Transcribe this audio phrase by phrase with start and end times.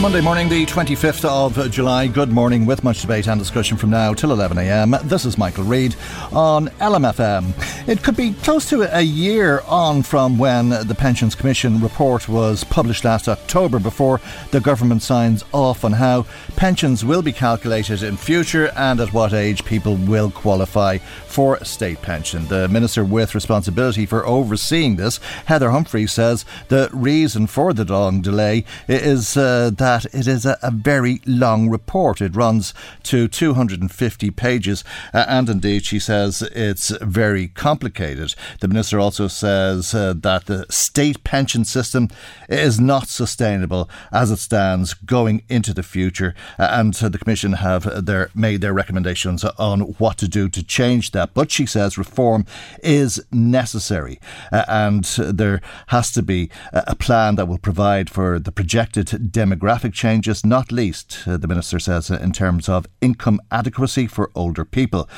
[0.00, 2.06] Monday morning, the 25th of July.
[2.06, 5.02] Good morning, with much debate and discussion from now till 11am.
[5.02, 5.96] This is Michael Reade
[6.32, 7.88] on LMFM.
[7.88, 12.62] It could be close to a year on from when the Pensions Commission report was
[12.62, 14.20] published last October before
[14.52, 19.32] the government signs off on how pensions will be calculated in future and at what
[19.32, 22.48] age people will qualify for state pension.
[22.48, 28.22] The Minister with responsibility for overseeing this, Heather Humphrey, says the reason for the long
[28.22, 32.20] delay is uh, that it is a, a very long report.
[32.20, 38.34] It runs to 250 pages, uh, and indeed, she says it's very complicated.
[38.60, 42.08] The minister also says uh, that the state pension system
[42.48, 48.06] is not sustainable as it stands going into the future, uh, and the Commission have
[48.06, 51.27] their, made their recommendations on what to do to change that.
[51.34, 52.44] But she says reform
[52.82, 54.20] is necessary,
[54.52, 59.92] uh, and there has to be a plan that will provide for the projected demographic
[59.92, 65.08] changes, not least, uh, the Minister says, in terms of income adequacy for older people.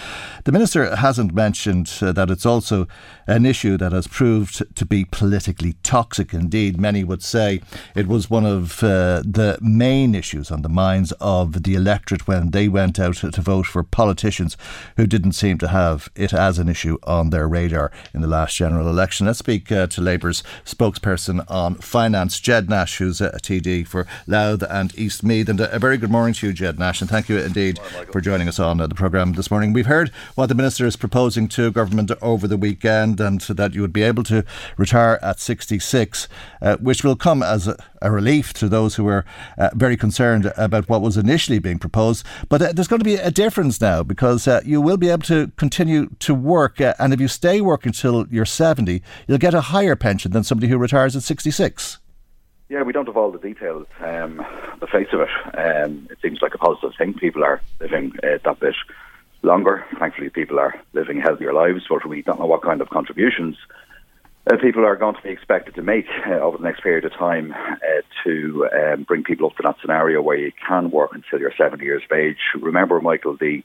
[0.44, 2.86] The Minister hasn't mentioned uh, that it's also
[3.26, 6.32] an issue that has proved to be politically toxic.
[6.32, 7.60] Indeed, many would say
[7.94, 12.50] it was one of uh, the main issues on the minds of the electorate when
[12.50, 14.56] they went out to vote for politicians
[14.96, 18.56] who didn't seem to have it as an issue on their radar in the last
[18.56, 19.26] general election.
[19.26, 24.62] Let's speak uh, to Labour's spokesperson on finance, Ged Nash, who's a TD for Louth
[24.68, 25.48] and East Meath.
[25.48, 28.20] And a very good morning to you, Ged Nash, and thank you indeed morning, for
[28.20, 29.72] joining us on uh, the programme this morning.
[29.72, 33.80] We've heard what the Minister is proposing to government over the weekend and that you
[33.80, 34.44] would be able to
[34.76, 36.28] retire at 66,
[36.62, 39.24] uh, which will come as a, a, relief to those who were
[39.58, 42.24] uh, very concerned about what was initially being proposed.
[42.48, 45.22] But uh, there's going to be a difference now because uh, you will be able
[45.24, 46.80] to continue to work.
[46.80, 50.44] Uh, and if you stay working until you're 70, you'll get a higher pension than
[50.44, 51.98] somebody who retires at 66.
[52.68, 53.86] Yeah, we don't have all the details.
[54.00, 54.44] Um,
[54.80, 55.28] the face of it,
[55.58, 57.14] um, it seems like a positive thing.
[57.14, 58.76] People are living uh, that bit
[59.42, 59.84] longer.
[59.98, 63.56] Thankfully, people are living healthier lives, but we don't know what kind of contributions
[64.46, 67.12] uh, people are going to be expected to make uh, over the next period of
[67.12, 67.76] time uh,
[68.24, 71.84] to um, bring people up to that scenario where you can work until you're 70
[71.84, 72.38] years of age.
[72.60, 73.62] Remember, Michael, the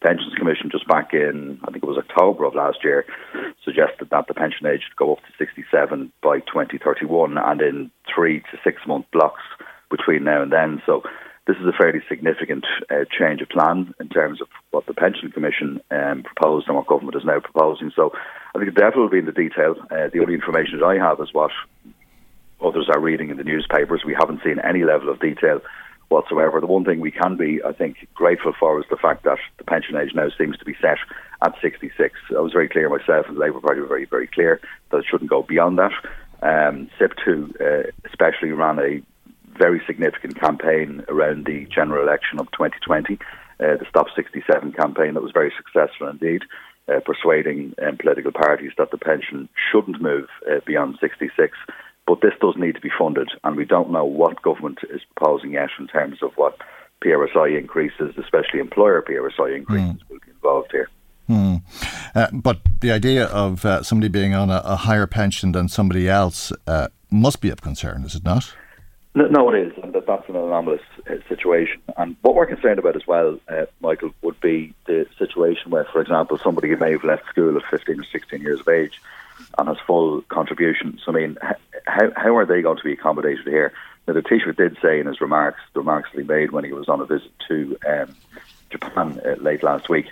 [0.00, 3.04] Pensions Commission just back in, I think it was October of last year,
[3.64, 8.40] suggested that the pension age should go up to 67 by 2031 and in three
[8.40, 9.42] to six month blocks
[9.90, 10.82] between now and then.
[10.86, 11.02] So
[11.48, 15.32] this is a fairly significant uh, change of plan in terms of what the Pension
[15.32, 17.90] Commission um, proposed and what government is now proposing.
[17.96, 18.12] So
[18.54, 19.74] I think the devil will be in the detail.
[19.90, 21.50] Uh, the only information that I have is what
[22.62, 24.02] others are reading in the newspapers.
[24.04, 25.62] We haven't seen any level of detail
[26.10, 26.60] whatsoever.
[26.60, 29.64] The one thing we can be, I think, grateful for is the fact that the
[29.64, 30.98] pension age now seems to be set
[31.42, 32.14] at 66.
[32.30, 34.60] I was very clear myself, and the Labour Party were very, very clear
[34.90, 35.92] that it shouldn't go beyond that.
[36.42, 39.02] Um, SIPTU uh, especially ran a
[39.58, 43.18] very significant campaign around the general election of 2020,
[43.60, 46.42] uh, the Stop 67 campaign that was very successful indeed,
[46.88, 51.56] uh, persuading um, political parties that the pension shouldn't move uh, beyond 66.
[52.06, 55.52] But this does need to be funded, and we don't know what government is proposing
[55.52, 56.56] yet in terms of what
[57.04, 60.08] PRSI increases, especially employer PRSI increases, mm.
[60.08, 60.88] will be involved here.
[61.26, 61.56] Hmm.
[62.14, 66.08] Uh, but the idea of uh, somebody being on a, a, higher pension than somebody
[66.08, 68.54] else uh, must be of concern, is it not?
[69.18, 70.80] No, it is, and that, that's an anomalous
[71.10, 71.82] uh, situation.
[71.96, 76.00] And what we're concerned about as well, uh, Michael, would be the situation where, for
[76.00, 79.02] example, somebody may have left school at 15 or 16 years of age
[79.58, 81.02] and has full contributions.
[81.08, 81.36] I mean,
[81.84, 83.72] how, how are they going to be accommodated here?
[84.06, 86.72] Now, the Taoiseach did say in his remarks, the remarks that he made when he
[86.72, 88.14] was on a visit to um,
[88.70, 90.06] Japan uh, late last week,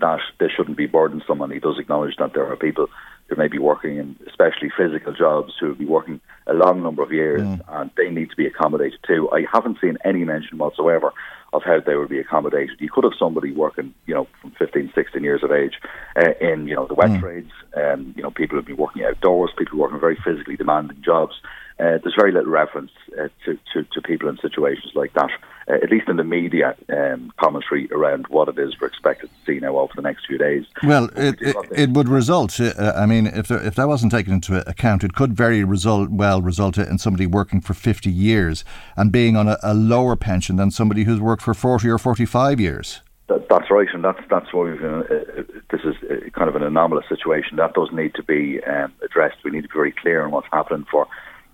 [0.00, 2.90] that this shouldn't be burdensome, and he does acknowledge that there are people
[3.32, 7.02] who may be working in especially physical jobs who will be working a long number
[7.02, 7.60] of years mm.
[7.68, 9.30] and they need to be accommodated too.
[9.32, 11.12] I haven't seen any mention whatsoever
[11.52, 12.80] of how they would be accommodated.
[12.80, 15.74] You could have somebody working, you know, from 15, 16 years of age
[16.16, 17.20] uh, in, you know, the wet mm.
[17.20, 21.34] trades, um, you know, people who've been working outdoors, people working very physically demanding jobs.
[21.80, 25.30] Uh, there's very little reference uh, to, to, to people in situations like that
[25.68, 29.52] uh, at least in the media um, commentary around what it is we're expected to
[29.52, 30.64] see now over the next few days.
[30.82, 32.58] Well, it, it, it, would result.
[32.60, 36.10] Uh, I mean, if there, if that wasn't taken into account, it could very result
[36.10, 38.64] well result in somebody working for fifty years
[38.96, 42.24] and being on a, a lower pension than somebody who's worked for forty or forty
[42.24, 43.00] five years.
[43.28, 46.56] That, that's right, and that's that's why we've, uh, uh this is uh, kind of
[46.56, 49.36] an anomalous situation that does need to be um, addressed.
[49.44, 51.06] We need to be very clear on what's happening for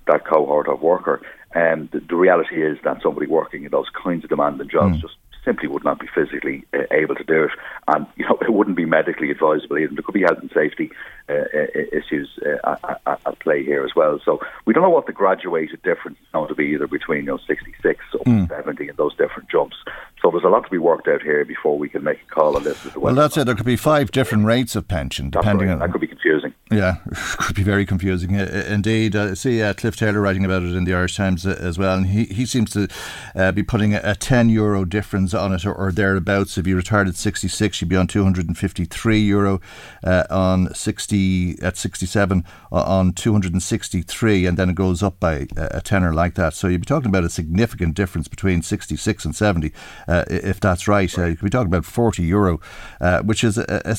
[0.07, 1.21] that cohort of worker.
[1.55, 4.99] And um, the, the, reality is that somebody working in those kinds of demanding jobs
[4.99, 5.01] mm.
[5.01, 5.15] just
[5.45, 7.51] simply would not be physically uh, able to do it,
[7.87, 9.95] and you know it wouldn't be medically advisable either.
[9.95, 10.91] There could be health and safety
[11.29, 12.29] uh, uh issues
[12.65, 14.21] uh, at, at, play here as well.
[14.25, 17.33] So we don't know what the graduated difference is going to be either between you
[17.33, 18.49] know 66 up mm.
[18.49, 19.77] 70 and those different jumps.
[20.23, 22.57] So there's a lot to be worked out here before we can make a call
[22.57, 22.85] on this.
[22.85, 23.45] As to well, that's it.
[23.45, 25.75] There could be five different rates of pension depending right.
[25.75, 25.93] on that.
[25.93, 26.55] Could be confusing.
[26.71, 29.15] Yeah, it could be very confusing indeed.
[29.15, 32.07] I see uh, Cliff Taylor writing about it in the Irish Times as well, and
[32.07, 32.89] he, he seems to
[33.35, 36.59] uh, be putting a, a 10 euro difference on it or, or, thereabouts.
[36.59, 39.61] If you retired at 66, you'd be on 253 euro,
[40.05, 45.81] uh, on 60 at 67 uh, on 263, and then it goes up by a
[45.81, 46.55] tenner like that.
[46.55, 49.73] So you'd be talking about a significant difference between 66 and 70,
[50.09, 51.17] uh, if that's right.
[51.17, 52.61] Uh, you could be talking about 40 euro,
[53.01, 53.97] uh, which is a, a,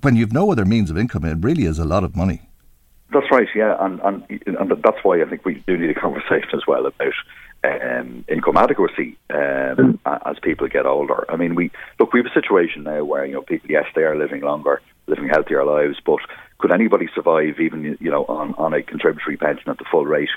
[0.00, 2.42] when you've no other means of income, it really is a lot of money.
[3.12, 6.50] That's right, yeah, and, and and that's why I think we do need a conversation
[6.52, 7.14] as well about
[7.64, 10.20] um, income adequacy um, mm.
[10.26, 11.24] as people get older.
[11.30, 12.12] I mean, we look.
[12.12, 15.28] We have a situation now where you know people, yes, they are living longer, living
[15.28, 16.20] healthier lives, but
[16.58, 20.28] could anybody survive even you know on, on a contributory pension at the full rate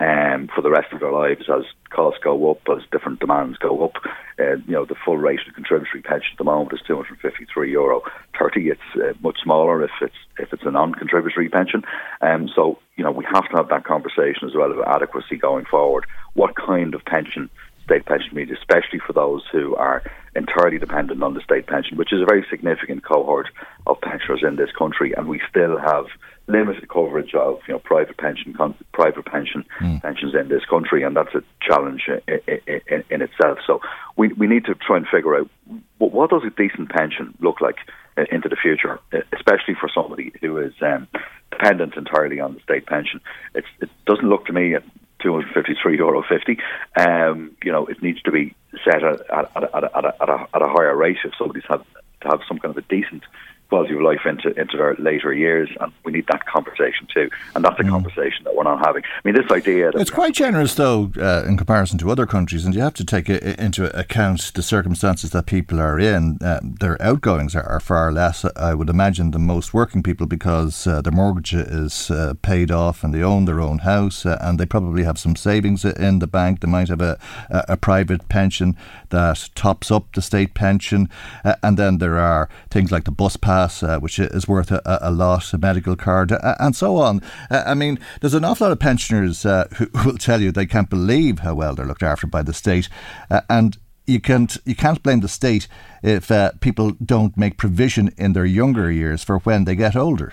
[0.00, 3.84] um, for the rest of their lives as costs go up, as different demands go
[3.84, 3.94] up?
[4.38, 8.02] Uh, you know, the full rate of contributory pension at the moment is 253 euro
[8.38, 8.68] 30.
[8.68, 11.84] It's uh, much smaller if it's if it's a non-contributory pension.
[12.20, 15.64] Um, so you know, we have to have that conversation as well of adequacy going
[15.64, 16.06] forward.
[16.34, 17.50] What kind of pension?
[17.84, 20.02] state pension media, especially for those who are
[20.38, 23.48] entirely dependent on the state pension, which is a very significant cohort
[23.86, 26.06] of pensioners in this country, and we still have
[26.46, 28.54] limited coverage of you know private pension
[28.92, 30.00] private pension mm.
[30.00, 33.58] pensions in this country, and that's a challenge in, in, in, itself.
[33.66, 33.80] So
[34.16, 35.50] we we need to try and figure out
[35.98, 37.76] what, what does a decent pension look like
[38.16, 41.06] uh, into the future, uh, especially for somebody who is um,
[41.50, 43.20] dependent entirely on the state pension.
[43.54, 44.74] It's, it doesn't look to me
[45.20, 46.58] 253 euro 50.
[46.96, 48.54] Um, you know, it needs to be
[48.84, 51.82] set at, at, at, at, a, at, a, at a higher rate if somebody's had
[52.22, 53.22] to have some kind of a decent
[53.68, 57.28] quality of life into into their later years, and we need that conversation too.
[57.54, 57.90] And that's a mm.
[57.90, 59.02] conversation that we're not having.
[59.04, 62.74] I mean, this idea it's quite generous though uh, in comparison to other countries, and
[62.74, 66.38] you have to take into account the circumstances that people are in.
[66.42, 70.86] Uh, their outgoings are, are, far less, I would imagine, than most working people because
[70.86, 74.58] uh, their mortgage is uh, paid off and they own their own house, uh, and
[74.58, 76.60] they probably have some savings in the bank.
[76.60, 77.18] They might have a,
[77.50, 78.76] a, a private pension
[79.10, 81.08] that tops up the state pension,
[81.44, 84.70] uh, and then there are things like the bus pass pass, uh, which is worth
[84.70, 87.20] a, a, lot, a medical card, and so on.
[87.50, 90.66] Uh, I mean, there's an awful lot of pensioners uh, who will tell you they
[90.66, 92.88] can't believe how well they're looked after by the state,
[93.30, 95.68] uh, and you can't you can't blame the state
[96.02, 100.32] if uh, people don't make provision in their younger years for when they get older.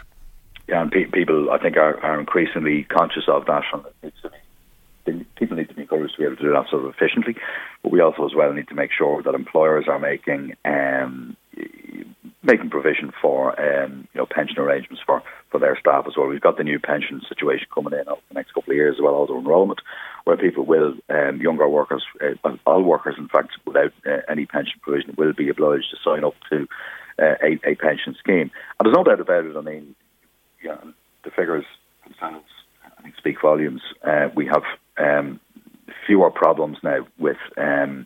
[0.67, 3.63] Yeah, and pe- people I think are, are increasingly conscious of that,
[5.05, 7.35] and people need to be encouraged to be able to do that sort of efficiently.
[7.81, 11.35] But we also as well need to make sure that employers are making um,
[12.45, 16.27] making provision for um, you know pension arrangements for, for their staff as well.
[16.27, 19.01] We've got the new pension situation coming in over the next couple of years as
[19.01, 19.81] well, auto enrolment,
[20.25, 24.79] where people will, um, younger workers, uh, all workers in fact, without uh, any pension
[24.81, 26.67] provision, will be obliged to sign up to
[27.19, 28.51] uh, a, a, pension scheme.
[28.79, 29.55] And there's no doubt about it.
[29.55, 29.95] I mean,
[30.63, 30.77] yeah,
[31.23, 31.65] the figures
[32.03, 32.49] themselves,
[32.97, 33.81] I think, speak volumes.
[34.03, 34.63] Uh, we have
[34.97, 35.39] um,
[36.05, 38.05] fewer problems now with um,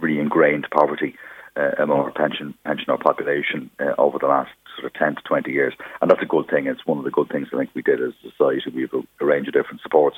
[0.00, 1.16] really ingrained poverty
[1.56, 5.74] among our pension pensioner population uh, over the last sort of 10 to 20 years.
[6.00, 6.66] And that's a good thing.
[6.66, 8.70] It's one of the good things I think we did as a society.
[8.74, 10.16] We have a, range of different supports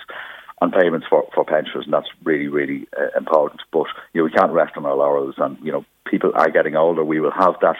[0.61, 3.61] and payments for, for pensioners, and that's really, really uh, important.
[3.73, 6.77] But, you know, we can't rest on our laurels, and, you know, people are getting
[6.77, 7.05] older.
[7.05, 7.77] We will have that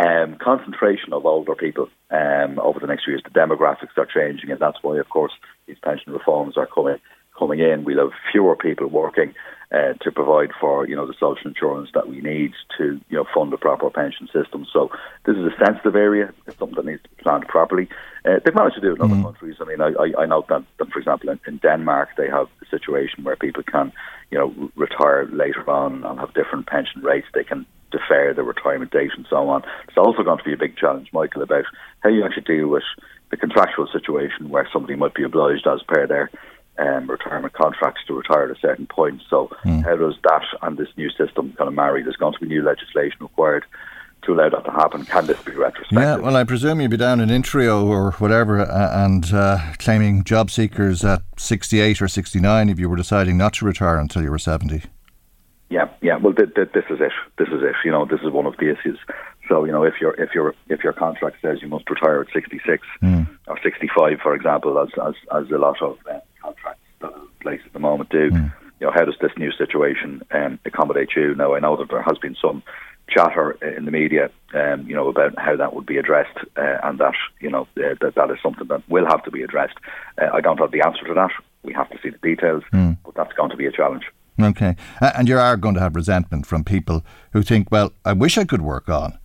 [0.00, 3.22] um, concentration of older people um, over the next few years.
[3.24, 5.32] The demographics are changing, and that's why, of course,
[5.66, 6.98] these pension reforms are coming
[7.38, 7.84] coming in.
[7.84, 9.34] We'll have fewer people working
[9.72, 13.24] uh, to provide for you know the social insurance that we need to you know
[13.34, 14.66] fund a proper pension system.
[14.72, 14.90] So
[15.24, 16.32] this is a sensitive area.
[16.46, 17.88] It's something that needs to be planned properly.
[18.24, 19.22] Uh, they've managed to do it in other mm.
[19.22, 19.56] countries.
[19.60, 22.48] I mean, I, I, I know that, that, for example, in, in Denmark they have
[22.60, 23.92] a situation where people can
[24.30, 27.26] you know retire later on and have different pension rates.
[27.32, 29.62] They can defer their retirement date and so on.
[29.88, 31.64] It's also going to be a big challenge, Michael, about
[32.00, 32.84] how you actually deal with
[33.30, 36.30] the contractual situation where somebody might be obliged as per their
[36.78, 39.22] um, retirement contracts to retire at a certain point.
[39.28, 39.84] So, mm.
[39.84, 42.02] how does that and this new system kind of marry?
[42.02, 43.64] There's going to be new legislation required
[44.22, 45.04] to allow that to happen.
[45.04, 45.98] Can this be retrospective?
[45.98, 50.24] Yeah, well, I presume you'd be down in Intreo or whatever uh, and uh, claiming
[50.24, 54.30] job seekers at 68 or 69 if you were deciding not to retire until you
[54.30, 54.82] were 70.
[55.70, 56.16] Yeah, yeah.
[56.16, 57.12] Well, th- th- this is it.
[57.38, 57.74] This is it.
[57.84, 58.98] You know, this is one of the issues.
[59.48, 62.28] So, you know, if your if your if your contract says you must retire at
[62.32, 63.26] 66 mm.
[63.48, 67.28] or 65, for example, as as, as a lot of uh, contracts that are in
[67.40, 68.52] place at the moment do, mm.
[68.80, 71.34] you know, how does this new situation um, accommodate you?
[71.34, 72.62] Now, I know that there has been some
[73.08, 76.98] chatter in the media, um, you know, about how that would be addressed, uh, and
[76.98, 79.76] that you know uh, that that is something that will have to be addressed.
[80.20, 81.30] Uh, I don't have the answer to that.
[81.62, 82.96] We have to see the details, mm.
[83.04, 84.04] but that's going to be a challenge.
[84.40, 84.76] Okay.
[85.00, 88.44] And you are going to have resentment from people who think, well, I wish I
[88.44, 89.18] could work on.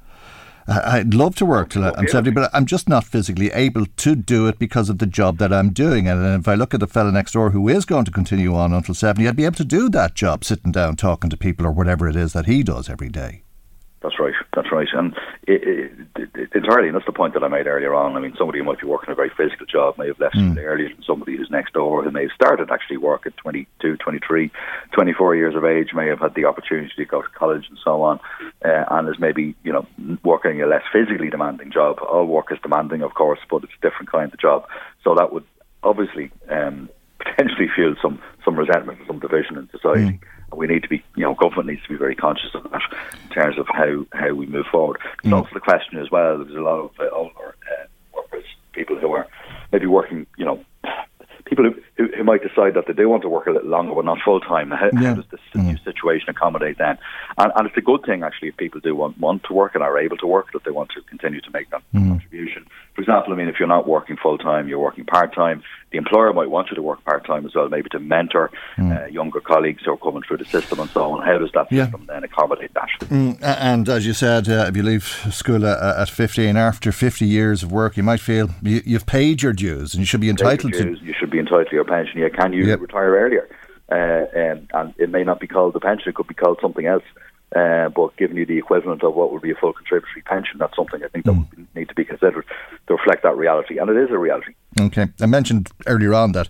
[0.68, 4.48] I'd love to work till I'm 70, but I'm just not physically able to do
[4.48, 6.08] it because of the job that I'm doing.
[6.08, 8.74] And if I look at the fella next door who is going to continue on
[8.74, 11.72] until 70, I'd be able to do that job, sitting down talking to people or
[11.72, 13.44] whatever it is that he does every day.
[14.02, 14.34] That's right.
[14.56, 14.88] That's right.
[14.94, 15.16] And
[15.48, 18.16] it, it, it, entirely, and that's the point that I made earlier on.
[18.16, 20.56] I mean, somebody who might be working a very physical job may have left mm.
[20.58, 24.52] earlier than somebody who's next door who may have started actually work at 22, 23,
[24.92, 28.04] 24 years of age, may have had the opportunity to go to college and so
[28.04, 28.20] on,
[28.64, 29.88] uh, and is maybe, you know,
[30.24, 31.98] working a less physically demanding job.
[32.08, 34.68] All work is demanding, of course, but it's a different kind of job.
[35.04, 35.46] So that would
[35.82, 36.88] obviously um,
[37.18, 40.20] potentially fuel some, some resentment, some division in society.
[40.20, 40.20] Mm
[40.54, 42.82] we need to be, you know, government needs to be very conscious of that
[43.24, 45.00] in terms of how, how we move forward.
[45.24, 45.34] Mm.
[45.34, 49.12] also the question as well, there's a lot of uh, older uh, workers, people who
[49.12, 49.28] are
[49.72, 50.64] maybe working, you know,
[51.46, 53.94] people who, who, who, might decide that they do want to work a little longer
[53.96, 54.72] but not full time.
[54.72, 55.10] How, yeah.
[55.10, 55.64] how, does this mm.
[55.64, 57.00] new situation accommodate that?
[57.38, 59.84] And, and, it's a good thing actually if people do want, want to work and
[59.84, 62.08] are able to work that they want to continue to make that mm.
[62.08, 62.66] contribution.
[62.96, 65.64] For example, I mean, if you're not working full time, you're working part time.
[65.92, 68.92] The employer might want you to work part time as well, maybe to mentor mm.
[68.92, 71.26] uh, younger colleagues who are coming through the system and so on.
[71.26, 72.14] How does that system yeah.
[72.14, 72.90] then accommodate that?
[73.06, 77.26] Mm, and as you said, uh, if you leave school at, at 15, after 50
[77.26, 80.30] years of work, you might feel you, have paid your dues and you should be
[80.30, 80.98] entitled to.
[81.02, 82.20] You should be entitled to your pension.
[82.20, 82.82] Yeah, can you yep.
[82.82, 83.48] retire earlier?
[83.90, 86.86] Uh, um, and it may not be called the pension; it could be called something
[86.86, 87.04] else.
[87.56, 90.76] Uh, but giving you the equivalent of what would be a full contributory pension, that's
[90.76, 92.46] something I think that would need to be considered
[92.88, 94.54] to reflect that reality, and it is a reality.
[94.80, 96.50] Okay, I mentioned earlier on that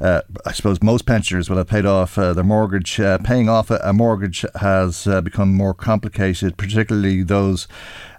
[0.00, 3.00] uh, I suppose most pensioners will have paid off uh, their mortgage.
[3.00, 7.66] Uh, paying off a, a mortgage has uh, become more complicated, particularly those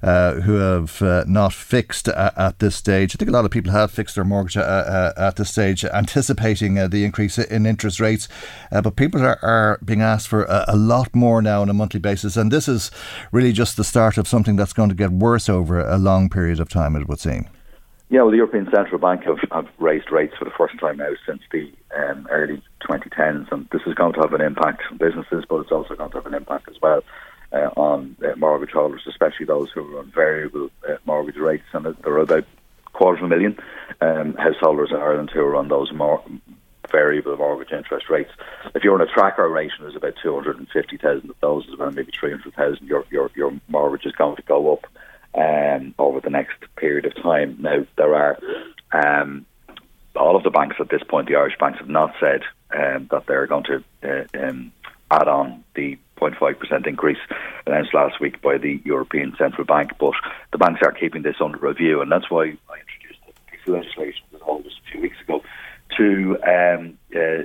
[0.04, 3.16] uh, who have uh, not fixed at, at, this stage.
[3.16, 7.06] I think a lot of people have fixed their mortgage at this stage, anticipating the
[7.06, 8.28] increase in interest rates.
[8.72, 12.00] but people are, are being asked for a, a, lot more now on a monthly
[12.00, 12.92] basis, and this is
[13.32, 16.60] really just the start of something that's going to get worse over a long period
[16.60, 17.48] of time, it would seem.
[18.12, 21.12] Yeah, well, the European Central Bank have, have raised rates for the first time now
[21.28, 25.46] since the um, early 2010s, and this is going to have an impact on businesses,
[25.48, 27.04] but it's also going to have an impact as well
[27.54, 31.66] uh, on uh, mortgage holders, especially those who are on variable uh, mortgage rates.
[31.72, 32.46] And there are about
[32.88, 33.60] a quarter of a million
[34.02, 36.24] um, householders in Ireland who are on those more
[36.92, 38.32] variable mortgage interest rates.
[38.74, 42.12] If you're on a tracker rate and there's about 250,000 of those, there's about maybe
[42.20, 44.88] 300,000, your, your, your mortgage is going to go up
[45.36, 47.58] um, over the next period of time.
[47.60, 48.40] Now, there are
[48.92, 49.46] um,
[50.16, 52.42] all of the banks at this point, the Irish banks have not said
[52.76, 54.72] um, that they're going to uh, um,
[55.12, 57.18] add on the 0.5% increase
[57.66, 60.14] announced last week by the European Central Bank, but
[60.52, 63.20] the banks are keeping this under review, and that's why I introduced
[63.68, 65.44] of legislation that just a few weeks ago
[65.98, 67.44] to um, uh,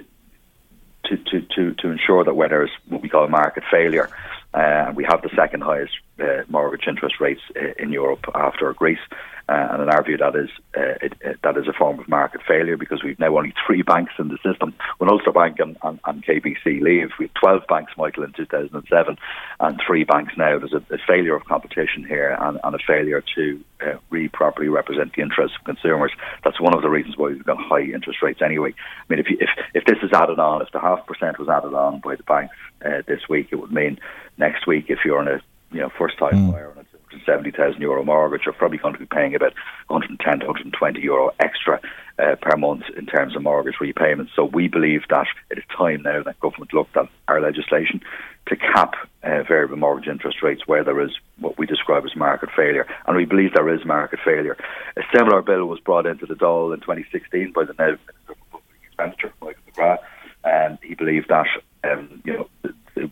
[1.05, 4.09] to, to, to, to ensure that where there's what we call a market failure,
[4.55, 8.99] uh, we have the second highest uh, mortgage interest rates uh, in Europe after Greece.
[9.47, 12.09] Uh, and in our view, that is uh, it, it, that is a form of
[12.09, 14.75] market failure because we've now only three banks in the system.
[14.97, 19.19] When Ulster Bank and, and, and KBC leave, we have 12 banks, Michael, in 2007,
[19.61, 20.59] and three banks now.
[20.59, 24.69] There's a, a failure of competition here and, and a failure to uh, re properly
[24.69, 26.13] represent the interests of consumers.
[26.43, 28.73] That's one of the reasons why we've got high interest rates anyway.
[28.73, 31.51] I mean, if you, if if this is added on, if the half percent was
[31.51, 33.99] added on by the banks uh, this week, it would mean
[34.39, 35.43] next week if you're on a
[35.75, 36.53] you know first time mm.
[36.53, 39.53] buyer on a 170,000 euro mortgage are probably going to be paying about
[39.89, 41.81] 110 to 120 euro extra
[42.19, 44.33] uh, per month in terms of mortgage repayments.
[44.35, 48.01] So we believe that it is time now that government looked at our legislation
[48.47, 52.51] to cap uh, variable mortgage interest rates where there is what we describe as market
[52.55, 52.87] failure.
[53.07, 54.57] And we believe there is market failure.
[54.97, 58.37] A similar bill was brought into the Dáil in 2016 by the now Minister for
[58.51, 59.99] Public Expenditure, Michael McGrath,
[60.45, 61.47] and he believed that
[61.85, 62.49] um, you know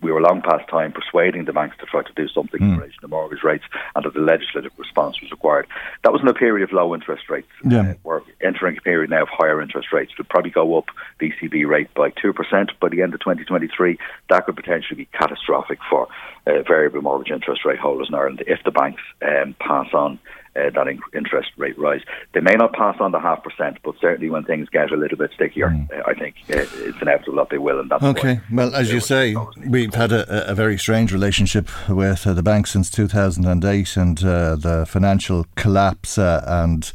[0.01, 2.65] we were long past time persuading the banks to try to do something mm.
[2.65, 2.81] in hmm.
[2.81, 5.67] relation to mortgage rates and that the legislative response was required.
[6.05, 7.49] That was in a period of low interest rates.
[7.65, 7.81] Yeah.
[7.81, 10.13] Uh, we're entering a period now of higher interest rates.
[10.13, 10.87] It would probably go up
[11.19, 12.35] the ECB rate by 2%
[12.81, 13.99] by the end of 2023.
[14.31, 16.09] That could potentially be catastrophic for
[16.47, 20.19] uh, variable mortgage interest rate holders in Ireland if the banks um, pass on
[20.55, 22.03] uh, that in- interest rate rise.
[22.35, 25.17] They may not pass on the half percent, but certainly when things get a little
[25.17, 25.91] bit stickier, mm.
[25.91, 27.81] uh, I think uh, it's inevitable that they will.
[27.81, 28.41] And that's okay.
[28.53, 29.35] Well, as you say,
[29.67, 34.57] we've had a, a, very strange relationship with uh, the bank since 2008 and uh,
[34.57, 36.93] the financial collapse, uh, and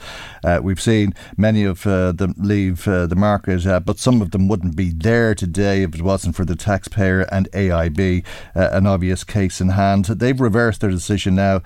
[0.63, 5.33] we've seen many of them leave the market, but some of them wouldn't be there
[5.33, 8.23] today if it wasn't for the taxpayer and AIB,
[8.53, 10.05] an obvious case in hand.
[10.05, 11.61] They've reversed their decision now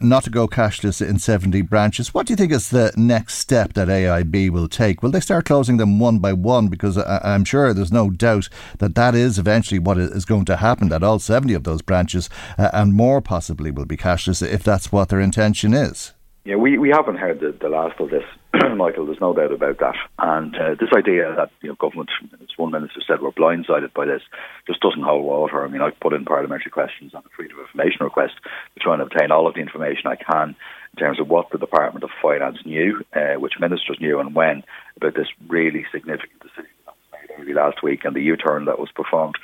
[0.00, 2.12] not to go cashless in 70 branches.
[2.12, 5.02] What do you think is the next step that AIB will take?
[5.02, 6.68] Will they start closing them one by one?
[6.68, 8.48] Because I, am sure there's no doubt
[8.78, 12.28] that that is eventually what is going to happen, that all 70 of those branches
[12.58, 16.12] uh, and more possibly will be cashless if that's what their intention is.
[16.44, 18.24] Yeah, we, we haven't heard the, the last of this,
[18.76, 19.06] Michael.
[19.06, 19.94] There's no doubt about that.
[20.18, 24.06] And uh, this idea that you know government, as one minister said, we're blindsided by
[24.06, 24.22] this,
[24.66, 25.64] just doesn't hold water.
[25.64, 28.34] I mean, I've put in parliamentary questions on the freedom of information request
[28.74, 30.56] to try and obtain all of the information I can
[30.94, 34.62] in terms of what the Department of Finance knew, uh, which ministers knew, and when
[34.96, 36.70] about this really significant decision
[37.12, 39.36] made early last week and the U-turn that was performed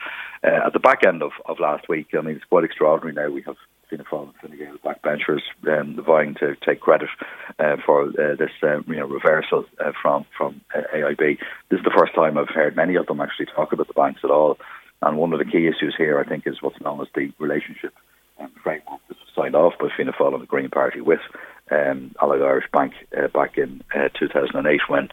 [0.45, 2.09] uh, at the back end of, of last week.
[2.17, 3.14] I mean, it's quite extraordinary.
[3.14, 3.57] Now we have
[3.88, 7.09] Fianna Fáil and Fine Gael backbenchers um, vying to take credit
[7.59, 11.38] uh, for uh, this uh, you know reversal uh, from from uh, AIB.
[11.71, 14.21] This is the first time I've heard many of them actually talk about the banks
[14.25, 14.59] at all.
[15.00, 17.95] And one of the key issues here, I think, is what's known as the relationship
[18.40, 19.01] um, framework
[19.38, 21.20] signed off by Fianna Fáil and the Green Party with
[21.70, 25.09] um, Allied Irish Bank uh, back in uh, 2008 when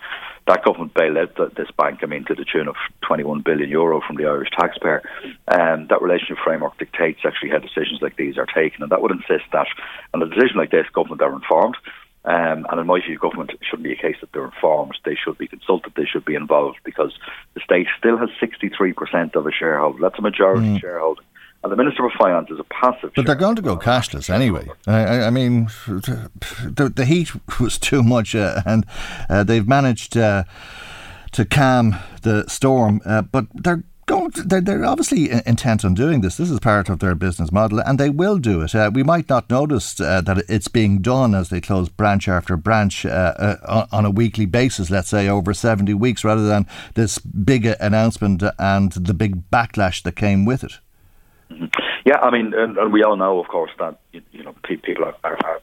[0.48, 4.02] that government bailed out this bank, I mean, to the tune of 21 billion euro
[4.06, 5.02] from the Irish taxpayer.
[5.48, 9.12] Um, that relationship framework dictates actually how decisions like these are taken, and that would
[9.12, 9.68] insist that
[10.14, 11.78] on a decision like this, government are informed.
[12.26, 14.98] Um, and in my view, government shouldn't be a case that they're informed.
[15.04, 15.94] They should be consulted.
[15.96, 17.14] They should be involved because
[17.54, 20.00] the state still has 63% of a shareholder.
[20.02, 20.82] That's a majority mm.
[20.82, 21.26] shareholding
[21.66, 23.12] and the Minister of Finance is a passive.
[23.16, 24.68] But they're going to go cashless anyway.
[24.86, 28.86] I, I mean, the, the, heat was too much, uh, and
[29.32, 30.44] uh, they've managed uh,
[31.32, 34.32] to calm the storm, uh, but they're going.
[34.36, 36.38] They're, they're, obviously intent on doing this.
[36.38, 38.76] This is part of their business model, and they will do it.
[38.76, 42.56] Uh, we might not notice uh, that it's being done as they close branch after
[42.58, 44.92] branch on a weekly basis.
[44.92, 50.16] Let's say over seventy weeks, rather than this big announcement and the big backlash that
[50.16, 50.74] came with it.
[51.52, 51.66] Mm-hmm.
[52.06, 55.16] Yeah, I mean, and, and, we all know, of course, that you, know people are,
[55.24, 55.60] are,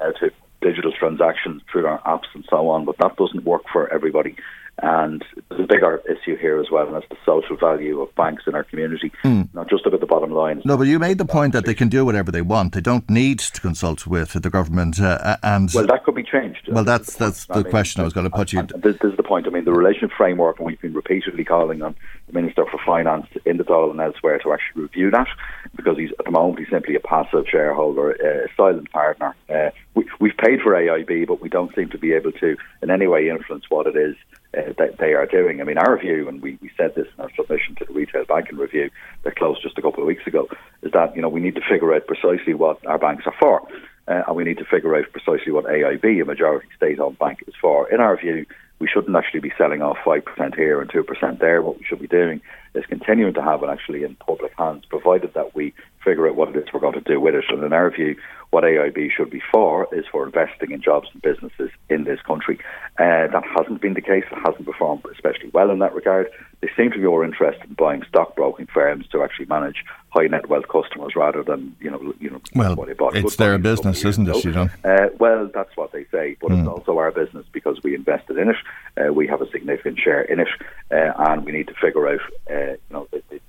[0.00, 3.92] are to digital transactions through our apps and so on, but that doesn't work for
[3.92, 4.36] everybody.
[4.80, 8.44] And there's a bigger issue here as well, and that's the social value of banks
[8.46, 9.48] in our community, mm.
[9.52, 10.62] not just about the bottom line.
[10.64, 12.74] No, but you made the point that they can do whatever they want.
[12.74, 16.68] They don't need to consult with the government, uh, and well, that could be changed.
[16.68, 18.62] Well, that's that's the I mean, question I was going to put you.
[18.62, 19.48] This, this, is the point.
[19.48, 21.96] I mean, the relationship framework, and we've been repeatedly calling on
[22.28, 25.28] the Minister for Finance in the Dáil and elsewhere to actually review that,
[25.74, 29.34] because he's at the moment he's simply a passive shareholder, uh, a silent partner.
[29.48, 32.90] Uh, we, we've paid for AIB, but we don't seem to be able to in
[32.90, 34.14] any way influence what it is
[34.56, 35.60] uh, that they are doing.
[35.60, 38.24] I mean, our view, and we, we said this in our submission to the retail
[38.24, 38.90] banking review
[39.24, 40.48] that closed just a couple of weeks ago,
[40.82, 43.62] is that you know we need to figure out precisely what our banks are for,
[44.08, 47.54] uh, and we need to figure out precisely what AIB, a majority state-owned bank, is
[47.60, 47.90] for.
[47.92, 48.46] In our view,
[48.78, 51.60] we shouldn't actually be selling off five percent here and two percent there.
[51.62, 52.40] What we should be doing
[52.78, 56.48] is continuing to have it actually in public hands, provided that we figure out what
[56.48, 57.44] it is we're going to do with it.
[57.50, 58.16] And in our view,
[58.50, 62.58] what AIB should be for is for investing in jobs and businesses in this country.
[62.98, 64.24] Uh, that hasn't been the case.
[64.30, 66.30] It hasn't performed especially well in that regard.
[66.60, 70.48] They seem to be more interested in buying stockbroking firms to actually manage high net
[70.48, 72.40] wealth customers rather than you know you know.
[72.54, 72.76] Well,
[73.14, 74.44] it's their business, isn't it?
[74.44, 74.68] You know.
[74.82, 76.58] Uh, well, that's what they say, but mm.
[76.58, 76.68] it's hmm.
[76.68, 78.56] also our business because we invested in it.
[78.96, 80.48] Uh, we have a significant share in it,
[80.90, 83.40] uh, and we need to figure out uh, you know the, the,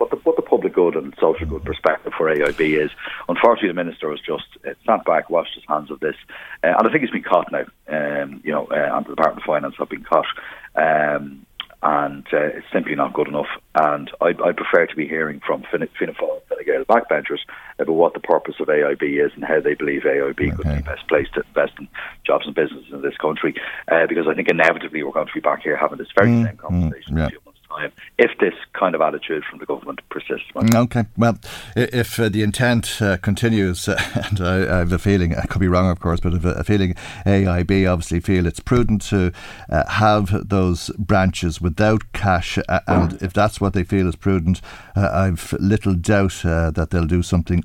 [0.00, 2.90] what the, what the public good and social good perspective for AIB is.
[3.28, 6.16] Unfortunately, the minister has just uh, sat back, washed his hands of this,
[6.64, 7.64] uh, and I think he's been caught now.
[7.88, 10.26] Um, you know, uh, and the Department of Finance have been caught.
[10.74, 11.46] Um,
[11.82, 13.46] and uh, it's simply not good enough.
[13.74, 17.40] And I, I prefer to be hearing from Fianna Fáil Gael backbenchers
[17.78, 20.50] about what the purpose of AIB is and how they believe AIB okay.
[20.50, 21.88] could be best placed to invest in
[22.26, 23.54] jobs and businesses in this country.
[23.90, 26.44] Uh, because I think inevitably we're going to be back here having this very mm,
[26.44, 27.14] same mm, conversation.
[27.14, 30.46] Mm, yeah time if this kind of attitude from the government persists.
[30.74, 31.38] Okay, well,
[31.74, 35.60] if uh, the intent uh, continues, uh, and I, I, have a feeling, I could
[35.60, 36.94] be wrong, of course, but a, feeling
[37.26, 39.32] AIB obviously feel it's prudent to
[39.70, 44.60] uh, have those branches without cash, uh, and if that's what they feel is prudent,
[44.96, 47.64] uh, I've little doubt that they'll do something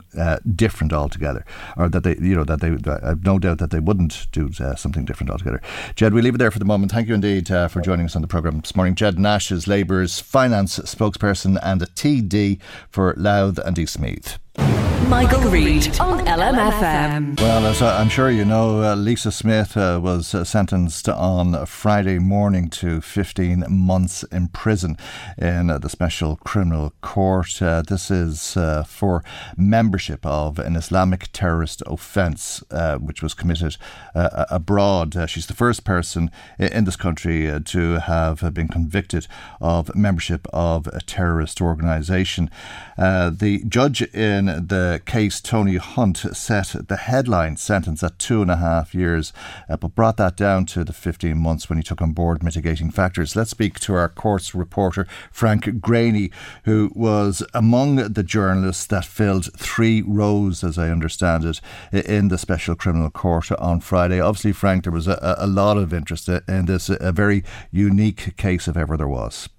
[0.56, 1.46] different altogether,
[1.78, 5.06] or that they, you know, that they, I've no doubt that they wouldn't do something
[5.06, 5.62] different altogether.
[5.96, 6.92] Ged, we leave it there for the moment.
[6.92, 8.96] Thank you indeed for joining us on the programme this morning.
[8.96, 14.38] Ged Nash is Labour Labour's finance spokesperson and a TD for Louth and East Meath.
[14.58, 17.40] Michael, Reade on LMFM.
[17.40, 22.18] Well, as I'm sure you know, uh, Lisa Smith uh, was uh, sentenced on Friday
[22.18, 24.98] morning to 15 months in prison
[25.38, 27.62] in uh, the Special Criminal Court.
[27.62, 29.24] Uh, this is uh, for
[29.56, 32.64] membership of an Islamic terrorist offence
[33.00, 33.78] which was committed
[34.16, 35.16] abroad.
[35.30, 39.28] she's the first person in this country to have been convicted
[39.62, 42.50] of membership of a terrorist organisation.
[42.98, 48.56] the judge in the case, Tony Hunt set the headline sentence at two and a
[48.56, 49.34] half years,
[49.70, 52.92] uh, but brought that down to the 15 months when he took on board mitigating
[52.92, 53.36] factors.
[53.36, 56.32] Let's speak to our courts reporter, Frank Greaney,
[56.64, 62.38] who was among the journalists that filled three rows, as I understand it, in the
[62.38, 64.20] Special Criminal Court on Friday.
[64.20, 68.68] Obviously, Frank, there was a, a lot of interest in this, a very unique case,
[68.68, 69.50] if ever there was.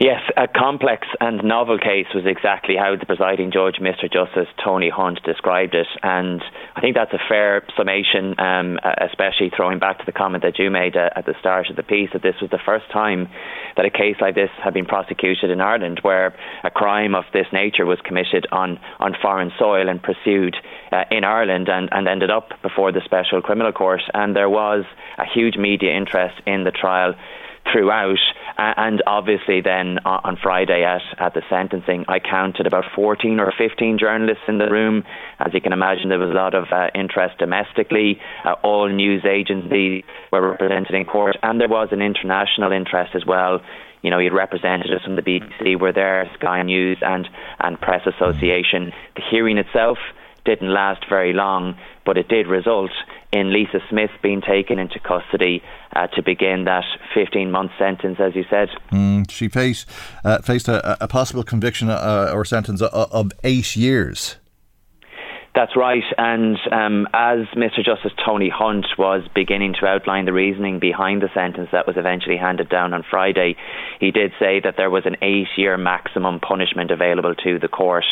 [0.00, 4.06] Yes, a complex and novel case was exactly how the presiding judge, Mr.
[4.06, 5.88] Justice Tony Hunt, described it.
[6.04, 6.40] And
[6.76, 10.70] I think that's a fair summation, um, especially throwing back to the comment that you
[10.70, 13.28] made uh, at the start of the piece that this was the first time
[13.76, 16.32] that a case like this had been prosecuted in Ireland, where
[16.62, 20.56] a crime of this nature was committed on, on foreign soil and pursued
[20.92, 24.02] uh, in Ireland and, and ended up before the Special Criminal Court.
[24.14, 24.84] And there was
[25.18, 27.14] a huge media interest in the trial
[27.72, 28.18] throughout.
[28.56, 33.98] and obviously, then on Friday at, at the sentencing, I counted about 14 or 15
[33.98, 35.04] journalists in the room.
[35.38, 38.20] As you can imagine, there was a lot of uh, interest domestically.
[38.44, 43.24] Uh, all news agencies were represented in court, and there was an international interest as
[43.24, 43.60] well
[44.02, 47.28] you know, you had representatives from the BBC were there, Sky News and
[47.58, 48.92] and Press Association.
[49.16, 49.98] The hearing itself
[50.44, 51.76] didn't last very long,
[52.06, 52.92] but it did result
[53.32, 55.62] in Lisa Smith being taken into custody
[55.94, 58.68] uh, to begin that 15 month sentence, as you said.
[58.90, 59.88] Mm, she faced,
[60.24, 64.36] uh, faced a, a, possible conviction uh, or sentence of, of eight years.
[65.58, 66.04] That's right.
[66.16, 67.84] And um, as Mr.
[67.84, 72.36] Justice Tony Hunt was beginning to outline the reasoning behind the sentence that was eventually
[72.36, 73.56] handed down on Friday,
[73.98, 78.04] he did say that there was an eight year maximum punishment available to the court,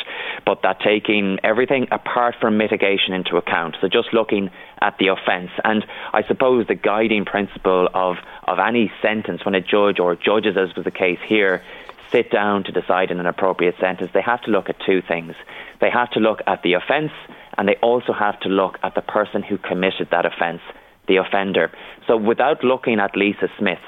[0.44, 4.50] but that taking everything apart from mitigation into account, so just looking
[4.82, 5.52] at the offence.
[5.62, 8.16] And I suppose the guiding principle of,
[8.48, 11.62] of any sentence when a judge or judges, as was the case here,
[12.10, 15.36] sit down to decide on an appropriate sentence, they have to look at two things.
[15.80, 17.12] They have to look at the offence
[17.58, 20.60] and they also have to look at the person who committed that offence,
[21.08, 21.70] the offender.
[22.06, 23.78] So without looking at Lisa Smith,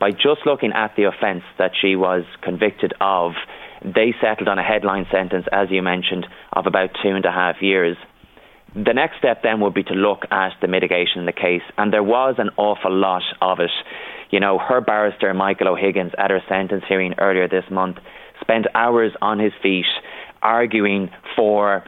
[0.00, 3.32] by just looking at the offence that she was convicted of,
[3.82, 7.56] they settled on a headline sentence, as you mentioned, of about two and a half
[7.60, 7.96] years.
[8.74, 11.92] The next step then would be to look at the mitigation in the case, and
[11.92, 13.70] there was an awful lot of it.
[14.30, 17.98] You know, her barrister, Michael O'Higgins, at her sentence hearing earlier this month,
[18.40, 19.86] spent hours on his feet
[20.42, 21.84] arguing for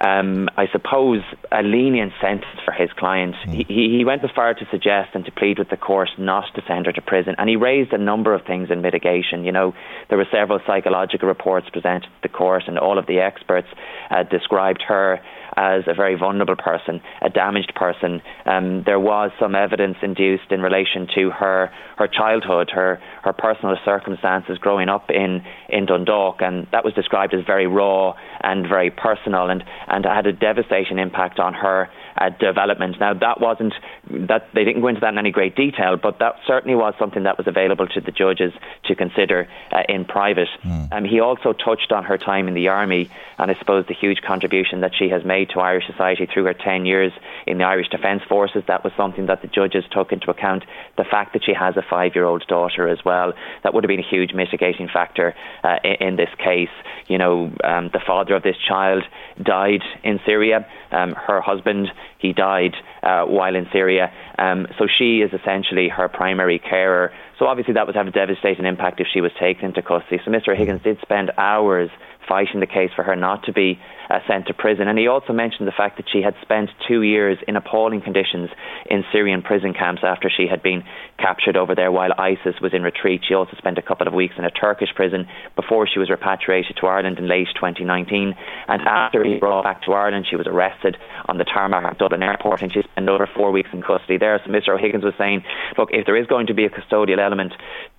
[0.00, 3.34] um, I suppose, a lenient sentence for his client.
[3.46, 3.66] Mm.
[3.68, 6.62] He, he went as far to suggest and to plead with the court not to
[6.66, 7.34] send her to prison.
[7.38, 9.44] And he raised a number of things in mitigation.
[9.44, 9.74] You know,
[10.08, 13.68] there were several psychological reports presented to the court, and all of the experts
[14.10, 15.20] uh, described her
[15.60, 18.22] as a very vulnerable person, a damaged person.
[18.46, 23.76] Um, there was some evidence induced in relation to her her childhood, her her personal
[23.84, 28.90] circumstances growing up in in Dundalk, and that was described as very raw and very
[28.90, 32.98] personal, and and had a devastating impact on her uh, development.
[33.00, 33.74] Now that wasn't
[34.10, 37.24] that they didn't go into that in any great detail, but that certainly was something
[37.24, 38.52] that was available to the judges
[38.84, 40.48] to consider uh, in private.
[40.64, 40.92] Mm.
[40.92, 44.20] Um, he also touched on her time in the army, and I suppose the huge
[44.22, 47.12] contribution that she has made to Irish society through her ten years
[47.46, 48.64] in the Irish Defence Forces.
[48.66, 50.64] That was something that the judges took into account.
[50.96, 54.08] The fact that she has a five-year-old daughter as well, that would have been a
[54.08, 56.70] huge mitigating factor uh, in, in, this case.
[57.06, 59.04] You know, um, the father of this child
[59.42, 60.66] died in Syria.
[60.90, 64.12] Um, her husband he died uh, while in Syria.
[64.38, 67.12] Um, so she is essentially her primary carer.
[67.38, 70.20] So obviously that would have a devastating impact if she was taken into custody.
[70.24, 70.56] So Mr.
[70.56, 71.90] Higgins did spend hours
[72.28, 73.78] fighting the case for her not to be
[74.10, 74.88] uh, sent to prison.
[74.88, 78.50] And he also mentioned the fact that she had spent two years in appalling conditions
[78.86, 80.82] in Syrian prison camps after she had been
[81.18, 83.22] captured over there while ISIS was in retreat.
[83.26, 86.76] She also spent a couple of weeks in a Turkish prison before she was repatriated
[86.80, 88.34] to Ireland in late 2019.
[88.68, 90.96] And after he brought back to Ireland, she was arrested
[91.26, 94.40] on the tarmac at Dublin Airport and she spent over four weeks in custody there.
[94.44, 94.74] So Mr.
[94.74, 95.44] O'Higgins was saying,
[95.78, 97.52] look, if there is going to be a custodial element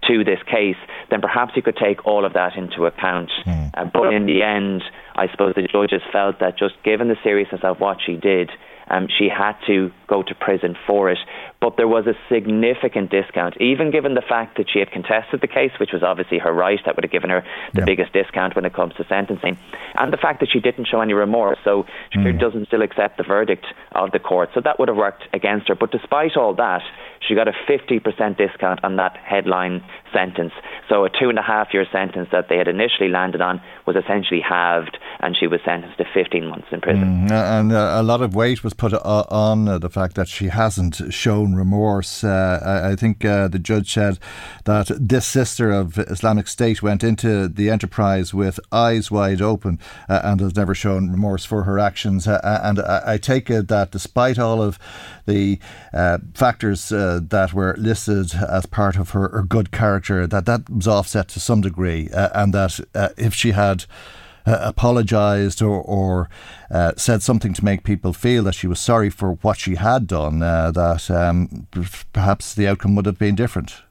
[0.08, 0.78] to this case,
[1.10, 3.32] then perhaps you could take all of that into account.
[3.46, 3.72] Mm.
[3.74, 4.84] Uh, but in the end,
[5.16, 8.50] I suppose the judges felt that just given the seriousness of what she did,
[8.90, 11.20] um, she had to go to prison for it.
[11.62, 15.48] But there was a significant discount, even given the fact that she had contested the
[15.48, 16.80] case, which was obviously her right.
[16.86, 17.44] That would have given her
[17.74, 17.86] the yeah.
[17.86, 19.58] biggest discount when it comes to sentencing,
[19.96, 21.60] and the fact that she didn't show any remorse.
[21.64, 22.40] So she mm.
[22.40, 24.50] doesn't still accept the verdict of the court.
[24.54, 25.76] So that would have worked against her.
[25.76, 26.82] But despite all that,
[27.26, 30.52] she got a 50% discount on that headline sentence.
[30.90, 33.96] So a two and a half year sentence that they had initially landed on was
[33.96, 37.28] essentially halved, and she was sentenced to 15 months in prison.
[37.28, 40.48] Mm, and uh, a lot of weight was put uh, on the fact that she
[40.48, 42.24] hasn't shown remorse.
[42.24, 44.20] Uh, I, I, think uh, the judge said
[44.66, 50.22] that this sister of Islamic State went into the enterprise with eyes wide open uh,
[50.24, 52.28] and has never shown remorse for her actions.
[52.28, 54.80] and I, I, take it that despite all of
[55.26, 55.60] the
[56.34, 61.28] factors that were listed as part of her, her good character, that that was offset
[61.30, 63.86] to some degree, uh, and that uh, if she had
[64.46, 66.30] uh, apologised or, or
[66.72, 70.08] uh, said something to make people feel that she was sorry for what she had
[70.08, 71.68] done, uh, that um,
[72.14, 73.84] perhaps the outcome would have been different.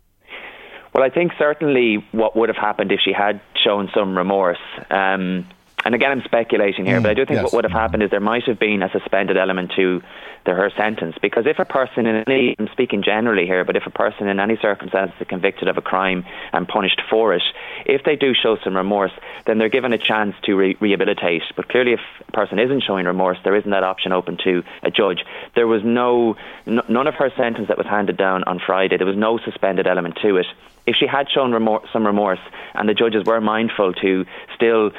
[0.95, 4.59] Well, I think certainly what would have happened if she had shown some remorse.
[4.91, 5.47] Um,
[5.85, 7.45] and again, I'm speculating here, mm, but I do think yes.
[7.45, 10.03] what would have happened is there might have been a suspended element to
[10.45, 11.17] the, her sentence.
[11.21, 14.41] Because if a person in any, I'm speaking generally here, but if a person in
[14.41, 17.43] any circumstance is convicted of a crime and punished for it,
[17.87, 19.13] if they do show some remorse,
[19.47, 21.43] then they're given a chance to re- rehabilitate.
[21.57, 24.91] But clearly, if a person isn't showing remorse, there isn't that option open to a
[24.91, 25.25] judge.
[25.55, 29.07] There was no, n- none of her sentence that was handed down on Friday, there
[29.07, 30.47] was no suspended element to it.
[30.87, 32.41] If she had shown remor- some remorse
[32.75, 34.91] and the judges were mindful to still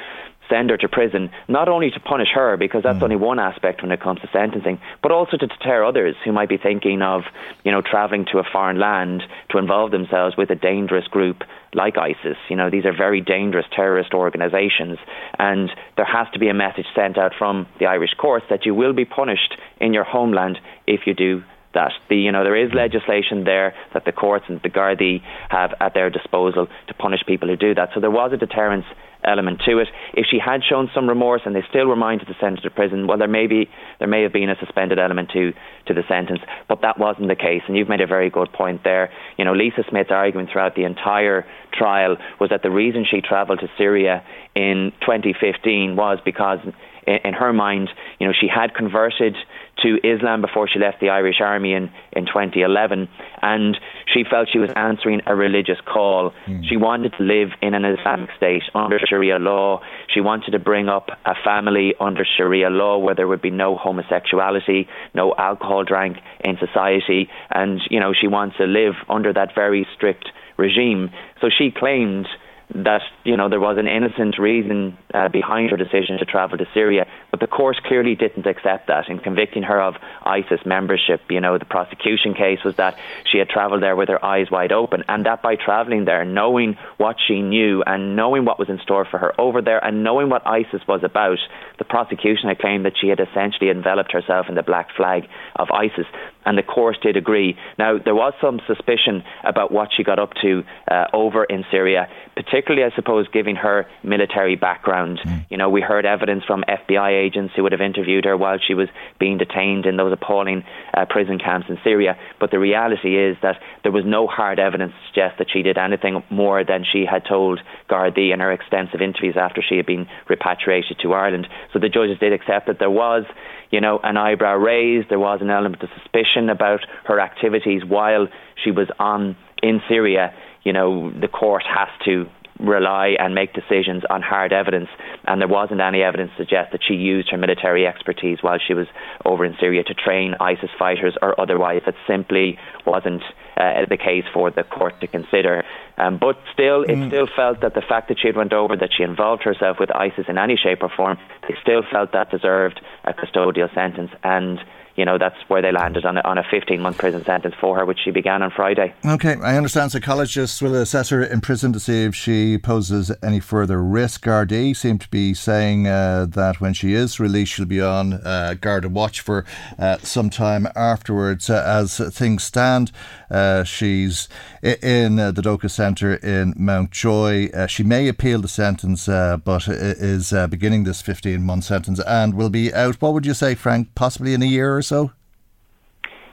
[0.52, 3.04] send her to prison, not only to punish her, because that's mm.
[3.04, 6.50] only one aspect when it comes to sentencing, but also to deter others who might
[6.50, 7.22] be thinking of,
[7.64, 11.98] you know, travelling to a foreign land to involve themselves with a dangerous group like
[11.98, 12.38] ISIS.
[12.50, 15.00] You know, these are very dangerous terrorist organisations,
[15.40, 18.76] and there has to be a message sent out from the Irish courts that you
[18.76, 21.92] will be punished in your homeland if you do that.
[22.10, 25.94] The, you know, there is legislation there that the courts and the Gardaí have at
[25.94, 27.90] their disposal to punish people who do that.
[27.94, 28.86] So there was a deterrence
[29.24, 29.88] element to it.
[30.14, 32.74] If she had shown some remorse and they still were minded to send her to
[32.74, 35.54] prison, well, there may be there may have been a suspended element to
[35.88, 37.62] to the sentence, but that wasn't the case.
[37.68, 39.12] And you've made a very good point there.
[39.38, 43.60] You know, Lisa Smith's argument throughout the entire trial was that the reason she travelled
[43.60, 44.24] to Syria
[44.56, 46.60] in 2015 was because
[47.08, 49.36] in her mind, you know, she had converted
[49.84, 53.08] to Islam before she left the Irish Army in, in 2011,
[53.42, 56.34] and she felt she was answering a religious call.
[56.48, 56.68] Mm.
[56.68, 59.82] She wanted to live in an Islamic state under Sharia law.
[60.14, 63.76] She wanted to bring up a family under Sharia law where there would be no
[63.76, 69.56] homosexuality, no alcohol drank in society, and you know she wants to live under that
[69.56, 71.10] very strict regime.
[71.40, 72.28] So she claimed
[72.76, 76.66] that you know there was an innocent reason uh, behind her decision to travel to
[76.74, 81.22] Syria, but the court clearly didn't accept that in convicting her of ISIS membership.
[81.30, 82.98] You know, the prosecution case was that
[83.30, 86.78] she had travelled there with her eyes wide open, and that by travelling there, knowing
[86.98, 90.30] what she knew and knowing what was in store for her over there, and knowing
[90.30, 91.40] what ISIS was about,
[91.78, 95.70] the prosecution had claimed that she had essentially enveloped herself in the black flag of
[95.72, 96.06] ISIS
[96.46, 97.58] and the court did agree.
[97.78, 102.08] Now, there was some suspicion about what she got up to uh, over in Syria,
[102.36, 105.20] particularly, I suppose, given her military background.
[105.24, 105.46] Mm.
[105.50, 108.74] You know, we heard evidence from FBI agents who would have interviewed her while she
[108.74, 112.18] was being detained in those appalling uh, prison camps in Syria.
[112.40, 115.78] But the reality is that there was no hard evidence to suggest that she did
[115.78, 120.08] anything more than she had told Gardaí in her extensive interviews after she had been
[120.28, 121.48] repatriated to Ireland.
[121.74, 123.26] So the judges did accept that there was
[123.72, 125.10] you know, an eyebrow raised.
[125.10, 128.28] There was an element of suspicion about her activities while
[128.64, 130.34] she was on in Syria.
[130.64, 132.26] You know, the court has to
[132.62, 134.90] rely and make decisions on hard evidence,
[135.26, 138.74] and there wasn't any evidence to suggest that she used her military expertise while she
[138.74, 138.88] was
[139.26, 141.82] over in Syria to train ISIS fighters or otherwise.
[141.88, 143.24] It simply wasn't
[143.58, 145.64] uh, the case for the court to consider.
[145.98, 147.08] Um, but still, it mm.
[147.08, 149.94] still felt that the fact that she had went over, that she involved herself with
[149.96, 154.12] ISIS in any shape or form, they still felt that deserved a custodial sentence.
[154.24, 154.60] And
[154.96, 157.76] you know, that's where they landed on a, on a 15 month prison sentence for
[157.78, 158.94] her, which she began on Friday.
[159.06, 163.40] Okay, I understand psychologists will assess her in prison to see if she poses any
[163.40, 164.26] further risk.
[164.26, 168.56] Gardaí seem to be saying uh, that when she is released, she'll be on uh,
[168.60, 169.46] guard and watch for
[169.80, 171.50] uh, some time afterwards.
[171.50, 172.92] Uh, as things stand,
[173.30, 174.28] uh, she's
[174.62, 177.50] in uh, the Dóchas Centre in Mountjoy.
[177.68, 182.74] she may appeal the sentence, but is beginning this 15 month sentence and will be
[182.74, 183.02] out.
[183.02, 183.96] What would you say, Frank?
[183.96, 185.12] Possibly in a year or so?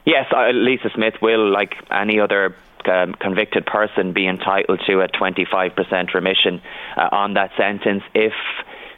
[0.04, 2.56] Yes, uh, Lisa Smith will, like any other
[2.86, 6.62] um, convicted person, be entitled to a 25% remission
[6.96, 8.32] uh, on that sentence if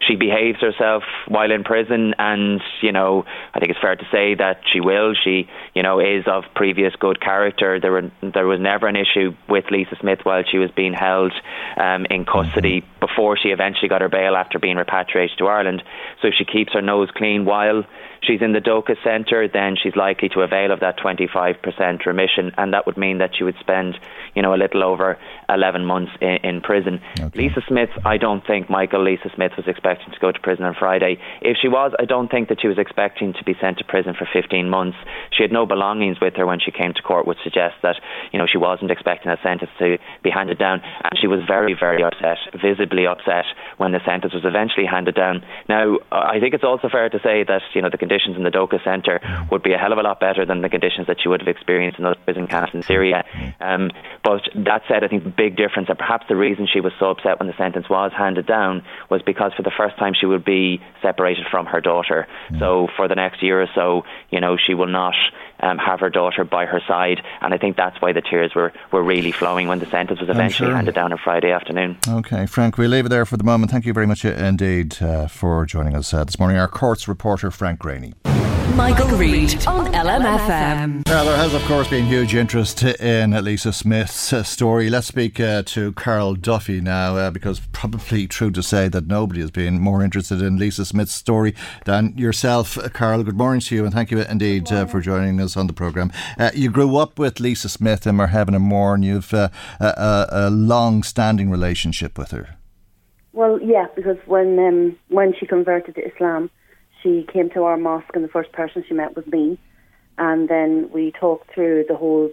[0.06, 4.34] she behaves herself while in prison and you know I think it's fair to say
[4.34, 8.60] that she will she you know is of previous good character there were there was
[8.60, 11.32] never an issue with Lisa Smith while she was being held
[11.76, 12.89] um, in custody mm-hmm.
[13.00, 15.82] Before she eventually got her bail after being repatriated to Ireland
[16.20, 17.84] so if she keeps her nose clean while
[18.22, 22.74] she's in the Dóchas centre, then she's likely to avail of that 25% remission, and
[22.74, 23.96] that would mean that she would spend,
[24.34, 27.00] you know, a little over 11 months in, in prison.
[27.18, 27.48] Okay.
[27.48, 30.74] Lisa Smith, I don't think Michael Lisa Smith was expecting to go to prison on
[30.78, 31.18] Friday.
[31.40, 34.14] If she was, I don't think that she was expecting to be sent to prison
[34.18, 34.98] for 15 months.
[35.32, 37.96] She had no belongings with her when she came to court, which suggests that,
[38.32, 41.74] you know, she wasn't expecting a sentence to be handed down, and she was very,
[41.78, 43.44] very upset, visibly upset
[43.76, 45.44] when the sentence was eventually handed down.
[45.68, 48.50] Now, I think it's also fair to say that, you know, the conditions in the
[48.50, 51.31] Dóchas Centre would be a hell of a lot better than the conditions that you
[51.31, 53.24] would have experienced in other prison camps in Syria.
[53.61, 53.90] Um,
[54.24, 57.11] but that said, I think the big difference, and perhaps the reason she was so
[57.11, 60.44] upset when the sentence was handed down, was because for the first time she would
[60.44, 62.26] be separated from her daughter.
[62.59, 65.14] So for the next year or so, you know, she will not
[65.62, 67.23] um, have her daughter by her side.
[67.40, 70.29] And I think that's why the tears were, were really flowing when the sentence was
[70.29, 70.77] eventually sure.
[70.77, 71.99] handed down on Friday afternoon.
[72.09, 73.70] Okay, Frank, we'll leave it there for the moment.
[73.70, 76.57] Thank you very much indeed uh, for joining us uh, this morning.
[76.57, 78.14] Our courts reporter, Frank Greaney.
[78.76, 81.06] Michael, Reade on LMFM.
[81.06, 84.88] Now, there has, of course, been huge interest in Lisa Smith's uh, story.
[84.90, 89.40] Let's speak uh, to Carol Duffy now, uh, because probably true to say that nobody
[89.40, 91.54] has been more interested in Lisa Smith's story
[91.85, 93.22] than yourself, uh, Carol.
[93.22, 96.12] Good morning to you, and thank you indeed uh, for joining us on the programme.
[96.38, 101.50] Uh, you grew up with Lisa Smith in Muirhevnamor, and you've a, a long standing
[101.50, 102.56] relationship with her.
[103.33, 106.50] Well, yeah, because when um, when she converted to Islam,
[107.02, 109.58] she came to our mosque and the first person she met was me.
[110.18, 112.30] And then we talked through the whole,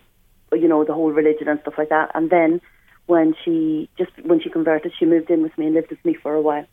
[0.51, 2.12] you know, the whole religion and stuff like that.
[2.13, 2.62] And then
[3.06, 6.13] when she just when she converted, she moved in with me and lived with me
[6.13, 6.65] for a while.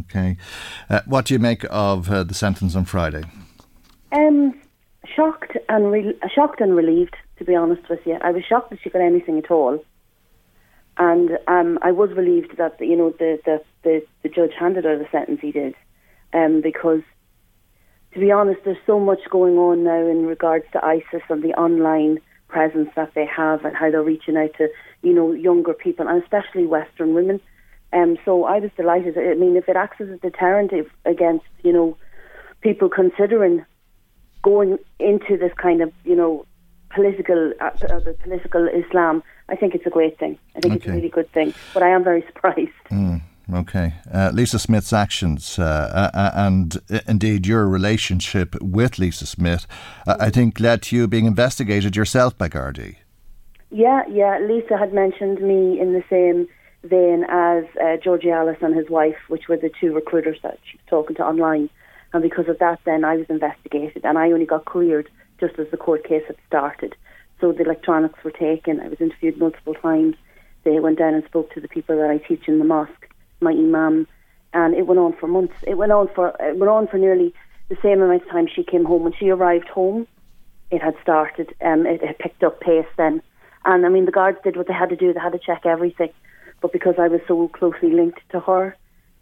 [0.00, 0.36] Okay,
[0.90, 3.24] uh, what do you make of uh, the sentence on Friday?
[4.12, 4.60] Um,
[5.16, 7.16] shocked and re- shocked and relieved.
[7.38, 9.82] To be honest with you, I was shocked that she got anything at all,
[10.98, 14.98] and um, I was relieved that you know the, the the the judge handed her
[14.98, 15.74] the sentence he did
[16.32, 17.02] um, because
[18.12, 21.52] to be honest, there's so much going on now in regards to ISIS and the
[21.54, 24.68] online presence that they have and how they're reaching out to,
[25.02, 27.40] you know, younger people and especially Western women.
[27.92, 29.16] Um, so I was delighted.
[29.16, 30.72] I mean, if it acts as a deterrent
[31.04, 31.96] against, you know,
[32.60, 33.64] people considering
[34.42, 36.46] going into this kind of, you know,
[36.90, 40.38] political, uh, uh political Islam, I think it's a great thing.
[40.56, 40.76] I think okay.
[40.76, 41.54] it's a really good thing.
[41.74, 42.70] But I am very surprised.
[42.90, 43.22] Mm.
[43.52, 43.94] Okay.
[44.12, 49.66] Uh, Lisa Smith's actions uh, uh, uh and uh, indeed your relationship with Lisa Smith,
[50.06, 52.96] uh, I think, led to you being investigated yourself by Gardaí.
[53.70, 54.38] Yeah, yeah.
[54.40, 56.46] Lisa had mentioned me in the same
[56.84, 57.64] vein as
[58.02, 61.68] Georgelas and his wife, which were the two recruiters that she was talking to online.
[62.12, 65.08] And because of that, then I was investigated and I only got cleared
[65.40, 66.96] just as the court case had started.
[67.40, 68.80] So the electronics were taken.
[68.80, 70.16] I was interviewed multiple times.
[70.64, 72.97] They went down and spoke to the people that I teach in the mosque
[73.40, 74.06] my imam,
[74.52, 75.54] and it went on for months.
[75.66, 77.34] It went on for it went on for nearly
[77.68, 79.04] the same amount of time she came home.
[79.04, 80.06] When she arrived home,
[80.70, 81.54] it had started.
[81.60, 83.22] Um, it had picked up pace then,
[83.64, 85.12] and I mean the guards did what they had to do.
[85.12, 86.10] They had to check everything,
[86.60, 88.76] but because I was so closely linked to her,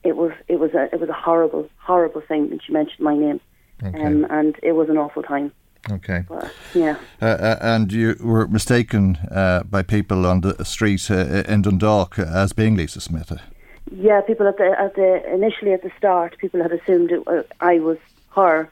[0.05, 3.17] it was it was a it was a horrible horrible thing when she mentioned my
[3.17, 3.41] name,
[3.83, 4.03] okay.
[4.03, 5.53] um, and it was an awful time.
[5.91, 6.25] Okay.
[6.29, 6.97] But, yeah.
[7.23, 12.19] Uh, uh, and you were mistaken uh, by people on the street uh, in Dundalk
[12.19, 13.33] as being Lisa Smith.
[13.91, 17.43] Yeah, people at the at the initially at the start, people had assumed it, uh,
[17.61, 17.99] I was
[18.35, 18.69] her,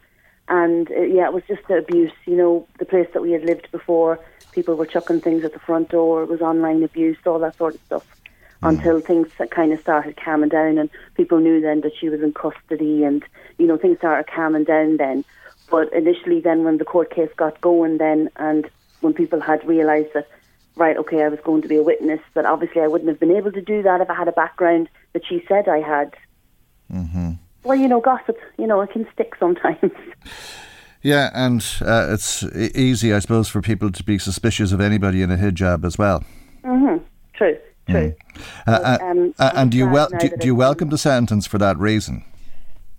[0.49, 2.13] and uh, yeah, it was just the abuse.
[2.27, 4.19] You know, the place that we had lived before,
[4.53, 6.25] people were chucking things at the front door.
[6.25, 8.07] It was online abuse, all that sort of stuff.
[8.63, 8.71] Mm.
[8.71, 12.33] Until things kind of started calming down, and people knew then that she was in
[12.33, 13.25] custody, and
[13.59, 15.25] you know things started calming down then.
[15.71, 18.69] But initially, then when the court case got going, then and
[19.01, 20.29] when people had realised that
[20.77, 23.37] right, okay, I was going to be a witness, but obviously I wouldn't have been
[23.37, 26.15] able to do that if I had a background that she said I had.
[26.93, 27.33] Mm-hmm.
[27.63, 29.79] Well, you know, gossip, you know, it can stick sometimes.
[31.05, 32.43] Yeah, and uh, it's
[32.75, 36.25] easy, I suppose, for people to be suspicious of anybody in a hijab as well.
[36.65, 37.05] Mm-hmm.
[37.35, 37.59] True,
[37.91, 38.15] true.
[38.15, 38.43] Mm.
[38.67, 41.77] Uh, um, uh, and do you, wel- do, do you welcome the sentence for that
[41.77, 42.25] reason?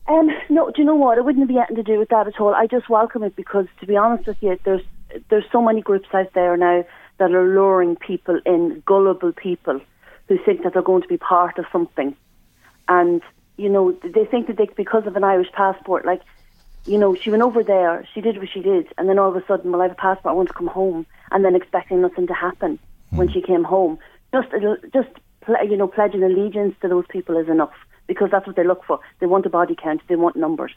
[0.08, 1.18] Um, no, do you know what?
[1.18, 2.54] It wouldn't be anything to do with that at all.
[2.54, 4.84] I just welcome it because, to be honest with you, there's
[5.30, 6.86] there's so many groups out there now
[7.18, 9.82] that are luring people in, gullible people
[10.28, 12.16] who think that they're going to be part of something,
[12.88, 13.22] and
[13.58, 16.22] you know they think that they because of an Irish passport, like
[16.86, 19.36] you know, she went over there, she did what she did, and then all of
[19.36, 22.02] a sudden, well, I have a passport, I want to come home, and then expecting
[22.02, 22.78] nothing to happen
[23.12, 23.18] mm.
[23.18, 23.98] when she came home.
[24.32, 24.50] Just,
[24.94, 25.10] just
[25.68, 27.74] you know, pledging allegiance to those people is enough
[28.08, 29.00] because that's what they look for.
[29.20, 30.74] They want a body count, they want numbers.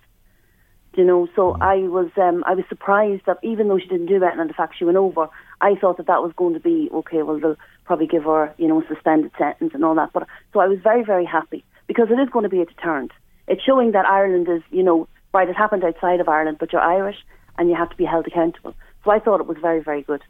[0.94, 1.61] You know, so mm.
[1.61, 4.55] I was, um, I was surprised that even though she didn't do that, and the
[4.55, 5.28] fact she went over,
[5.61, 7.22] I thought that that was going to be okay.
[7.22, 7.57] Well, they'll
[7.89, 10.12] probably give her, you know, a suspended sentence and all that.
[10.12, 13.11] But so I was very, very happy because it is going to be a deterrent.
[13.49, 16.82] It's showing that Ireland is, you know, right, it happened outside of Ireland, but you're
[16.82, 17.16] Irish
[17.57, 18.74] and you have to be held accountable.
[19.05, 20.22] So I thought it was very, very good.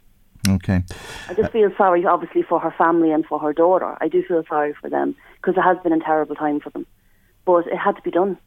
[0.47, 0.83] Okay.
[1.27, 3.97] I just feel sorry, obviously, for her family and for her daughter.
[3.99, 6.87] I do feel sorry for them because it has been a terrible time for them.
[7.45, 8.37] But it had to be done.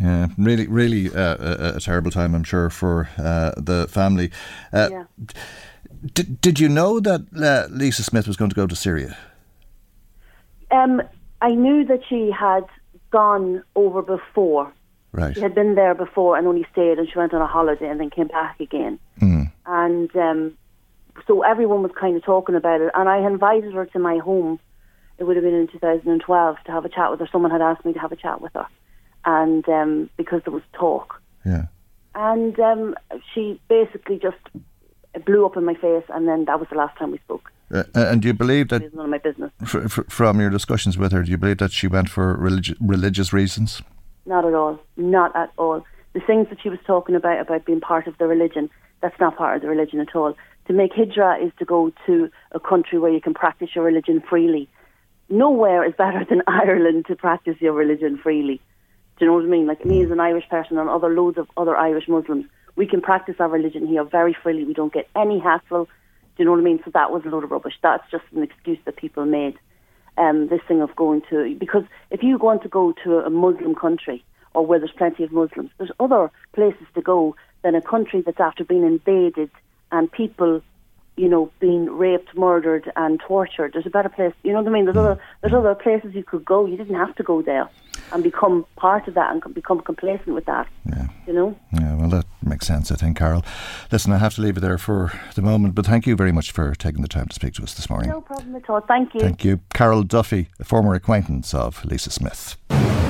[0.00, 4.30] Yeah, really, really uh, a, a, terrible time, I'm sure, for uh, the family.
[4.72, 5.04] Uh, yeah.
[6.14, 9.16] Did, did you know that uh, Lisa Smith was going to go to Syria?
[10.70, 11.02] Um,
[11.40, 12.64] I knew that she had
[13.10, 14.72] gone over before,
[15.12, 15.34] Right.
[15.34, 17.98] She had been there before and only stayed, and she went on a holiday and
[17.98, 18.98] then came back again.
[19.20, 19.50] Mm.
[19.66, 20.58] And um,
[21.26, 22.92] so everyone was kind of talking about it.
[22.94, 24.60] And I invited her to my home.
[25.18, 27.28] It would have been in 2012 to have a chat with her.
[27.30, 28.66] Someone had asked me to have a chat with her,
[29.24, 31.20] and um, because there was talk.
[31.44, 31.66] Yeah.
[32.14, 32.94] And um,
[33.34, 34.38] she basically just
[35.18, 37.50] blew up in my face, and then that was the last time we spoke.
[37.72, 38.82] Uh, and do you believe that?
[38.94, 39.52] None of my business.
[39.62, 42.76] F- f- from your discussions with her, do you believe that she went for religi-
[42.80, 43.82] religious reasons?
[44.26, 44.80] Not at all.
[44.96, 45.84] Not at all.
[46.12, 49.36] The things that she was talking about, about being part of the religion, that's not
[49.36, 50.34] part of the religion at all.
[50.66, 54.22] To make hijra is to go to a country where you can practice your religion
[54.28, 54.68] freely.
[55.28, 58.60] Nowhere is better than Ireland to practice your religion freely.
[59.18, 59.66] Do you know what I mean?
[59.66, 62.46] Like me as an Irish person and other loads of other Irish Muslims,
[62.80, 64.64] we can practice our religion here very freely.
[64.64, 65.84] We don't get any hassle.
[65.84, 65.90] Do
[66.38, 66.80] you know what I mean?
[66.82, 67.74] So that was a load of rubbish.
[67.82, 69.58] That's just an excuse that people made
[70.16, 73.74] um, this thing of going to because if you want to go to a Muslim
[73.74, 74.24] country
[74.54, 78.40] or where there's plenty of Muslims, there's other places to go than a country that's
[78.40, 79.50] after being invaded
[79.92, 80.62] and people,
[81.20, 83.74] you know, being raped, murdered, and tortured.
[83.74, 84.32] There's a better place.
[84.42, 84.86] You know what I mean?
[84.86, 85.04] There's mm.
[85.04, 86.64] other there's other places you could go.
[86.64, 87.68] You didn't have to go there
[88.12, 90.66] and become part of that and become complacent with that.
[90.86, 91.08] Yeah.
[91.26, 91.58] You know?
[91.72, 93.44] Yeah, well, that makes sense, I think, Carol.
[93.92, 96.50] Listen, I have to leave it there for the moment, but thank you very much
[96.50, 98.10] for taking the time to speak to us this morning.
[98.10, 98.80] No problem at all.
[98.80, 99.20] Thank you.
[99.20, 99.60] Thank you.
[99.74, 102.56] Carol Duffy, a former acquaintance of Lisa Smith.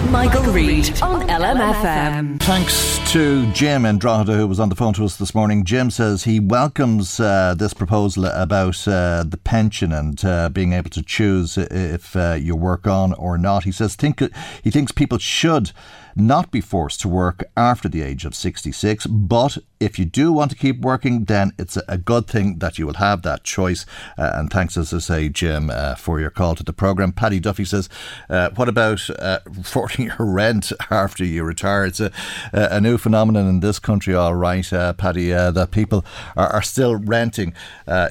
[0.09, 2.41] Michael, Reade on LMFM.
[2.41, 5.65] Thanks to Jim and Drogheda, who was on the phone to us this morning.
[5.65, 10.91] Jim says he welcomes uh, this proposal about uh, the pension and uh, being able
[10.91, 13.65] to choose if uh, you work on or not.
[13.65, 14.21] He says think
[14.63, 15.73] he thinks people should
[16.17, 19.07] not be forced to work after the age of 66.
[19.07, 22.87] But if you do want to keep working, then it's a good thing that you
[22.87, 23.87] will have that choice.
[24.19, 27.13] Uh, and thanks, as I say, Jim, uh, for your call to the programme.
[27.13, 27.89] Paddy Duffy says,
[28.29, 31.87] uh, What about uh, affording your rent after you retire?
[31.87, 32.13] It's a,
[32.53, 36.05] a new phenomenon in this country, all right, uh, Paddy, uh, that people
[36.37, 37.55] are, are still renting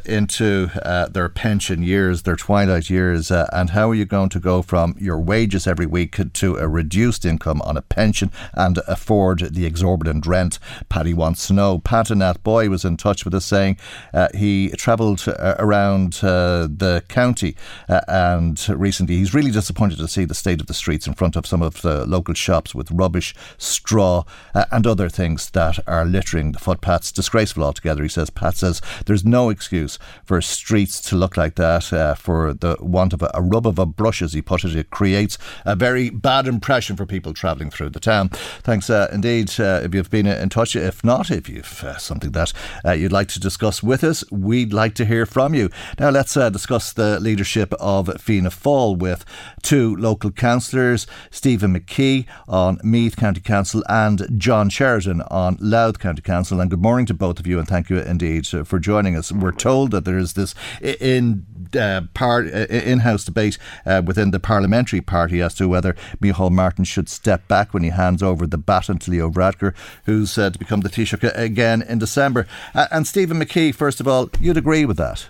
[0.06, 0.68] into
[1.12, 3.32] their pension years, their twilight years.
[3.32, 7.26] and how are you going to go from your wages every week to a reduced
[7.26, 10.58] income on a pension and afford the exorbitant rent.
[10.90, 11.59] Paddy wants to know.
[11.80, 13.78] Pat and that boy was in touch with us saying
[14.14, 17.56] uh, he travelled uh, around uh, the county
[17.90, 21.36] uh, and recently he's really disappointed to see the state of the streets in front
[21.36, 24.24] of some of the local shops with rubbish, straw,
[24.56, 27.12] uh, and other things that are littering the footpaths.
[27.12, 28.30] Disgraceful altogether, he says.
[28.30, 33.14] Pat says there's no excuse for streets to look like that uh, for the want
[33.14, 34.76] of a, a rub of a brush, as he put it.
[34.76, 38.30] It creates a very bad impression for people travelling through the town.
[38.30, 40.76] Thanks indeed if you've been in touch.
[40.76, 42.54] If not, if you've uh, something that
[42.86, 45.70] uh, you'd like to discuss with us, we'd like to hear from you.
[46.00, 49.26] Now let's uh, discuss the leadership of Fianna Fáil with
[49.62, 56.22] two local councillors, Stephen McKee on Meath County Council and John Sheridan on Louth County
[56.22, 56.60] Council.
[56.60, 59.32] And good morning to both of you, and thank you indeed for joining us.
[59.32, 61.46] We're told that there is this in
[61.76, 67.10] uh, part in-house debate uh, within the parliamentary party as to whether Micheál Martin should
[67.10, 69.74] step back when he hands over the baton to Leo Varadkar,
[70.06, 72.48] who's uh, to become the Taoiseach again in December.
[72.74, 75.30] Uh, and Stephen McKee, first of all, you'd agree with that?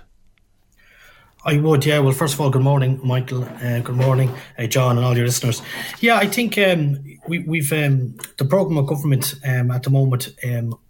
[1.45, 1.99] I would, yeah.
[1.99, 3.45] Well, first of all, good morning, Michael.
[3.45, 5.61] Uh, good morning, uh, John, and all your listeners.
[6.01, 10.29] Yeah, I think um, we, have um, the program of government um, at the moment.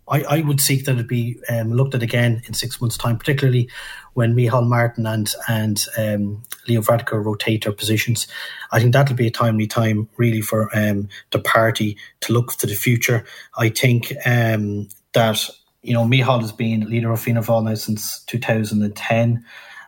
[0.09, 2.97] Um, I, I, would seek that it be um, looked at again in six months'
[2.97, 3.69] time, particularly
[4.13, 8.27] when Micheál Martin and and um, Leo Varadkar rotate their positions.
[8.71, 12.75] I think that'll be a timely time, really, for the party to look to the
[12.75, 13.25] future.
[13.57, 15.49] I think that
[15.81, 19.45] you know Micheál has been leader of Fianna Fáil now since 2010.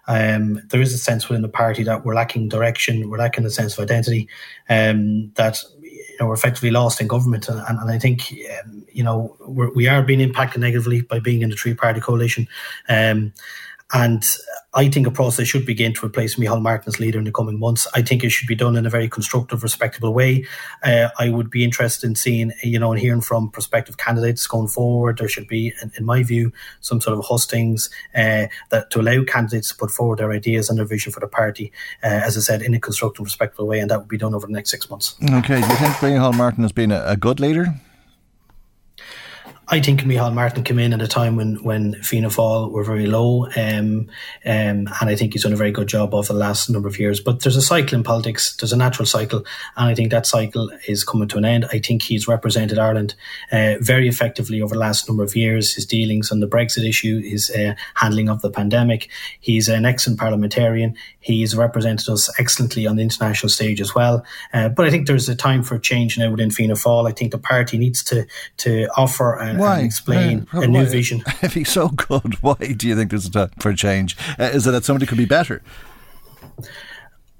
[0.07, 3.49] Um, there is a sense within the party that we're lacking direction, we're lacking a
[3.49, 4.27] sense of identity,
[4.69, 7.47] um, that you know, we're effectively lost in government.
[7.47, 11.41] And, and I think, um, you know, we're, we are being impacted negatively by being
[11.41, 12.47] in the three party coalition.
[12.89, 13.33] Um,
[13.93, 14.23] and
[14.73, 17.59] I think a process should begin to replace Micheál Martin as leader in the coming
[17.59, 17.87] months.
[17.93, 20.45] I think it should be done in a very constructive, respectable way.
[20.81, 24.69] Uh, I would be interested in seeing, you know, and hearing from prospective candidates going
[24.69, 25.17] forward.
[25.17, 29.25] There should be, in, in my view, some sort of hustings uh, that to allow
[29.25, 32.39] candidates to put forward their ideas and their vision for the party, uh, as I
[32.39, 34.89] said, in a constructive, respectful way, and that would be done over the next six
[34.89, 35.15] months.
[35.21, 37.75] Okay, do you think Micheál Martin has been a, a good leader?
[39.73, 43.07] I think Micheál Martin came in at a time when when Fianna Fáil were very
[43.07, 44.09] low, um,
[44.45, 46.99] um, and I think he's done a very good job over the last number of
[46.99, 47.21] years.
[47.21, 48.53] But there's a cycle in politics.
[48.57, 49.45] There's a natural cycle,
[49.77, 51.67] and I think that cycle is coming to an end.
[51.71, 53.15] I think he's represented Ireland
[53.49, 55.73] uh, very effectively over the last number of years.
[55.73, 59.09] His dealings on the Brexit issue, his uh, handling of the pandemic.
[59.39, 60.97] He's an excellent parliamentarian.
[61.21, 64.25] He's represented us excellently on the international stage as well.
[64.53, 67.07] Uh, but I think there's a time for change now within Fianna Fáil.
[67.07, 68.25] I think the party needs to
[68.57, 69.79] to offer an, why?
[69.79, 70.85] explain uh, a new why?
[70.85, 71.23] vision.
[71.41, 74.17] If he's so good, why do you think there's a time for a change?
[74.39, 75.61] Uh, is it that somebody could be better?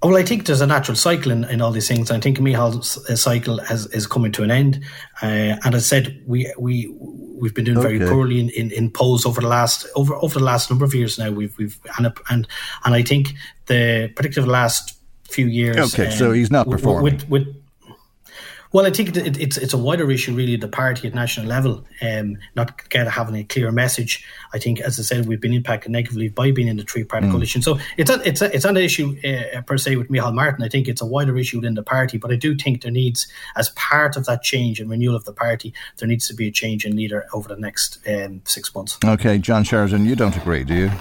[0.03, 2.09] Well, I think there's a natural cycle in, in all these things.
[2.09, 4.84] I think Micheál's uh, cycle has, is coming to an end.
[5.22, 7.97] Uh, and as I said, we we we've been doing okay.
[7.97, 10.95] very poorly in, in, in polls over the last over over the last number of
[10.95, 11.30] years now.
[11.30, 12.47] We've we've and and,
[12.84, 13.34] and I think
[13.67, 14.97] the particularly the last
[15.30, 15.93] few years.
[15.93, 17.61] Okay, um, so he's not performing with, with
[18.72, 21.86] well, I think it, it's it's a wider issue, really, the party at national level,
[22.01, 24.26] um, not get having a clear message.
[24.53, 27.28] I think, as I said, we've been impacted negatively by being in the three party
[27.28, 27.32] mm.
[27.32, 27.61] coalition.
[27.61, 30.63] So it's a, it's a, it's not an issue uh, per se with Micheál Martin.
[30.63, 33.28] I think it's a wider issue within the party, but I do think there needs,
[33.55, 36.51] as part of that change and renewal of the party, there needs to be a
[36.51, 38.97] change in leader over the next um, six months.
[39.03, 40.91] Okay, John Sheridan, you don't agree, do you?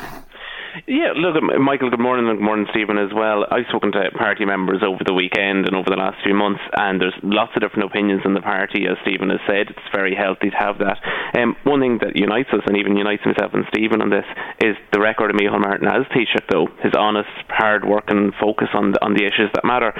[0.86, 3.42] Yeah, look, Michael, good morning, and good morning, Stephen, as well.
[3.50, 7.00] I've spoken to party members over the weekend and over the last few months, and
[7.00, 9.74] there's lots of different opinions in the party, as Stephen has said.
[9.74, 11.02] It's very healthy to have that.
[11.34, 14.26] Um, one thing that unites us, and even unites myself and Stephen on this,
[14.62, 16.70] is the record of Micheál Martin as Taoiseach, though.
[16.86, 19.90] His honest, hard work and focus on the, on the issues that matter.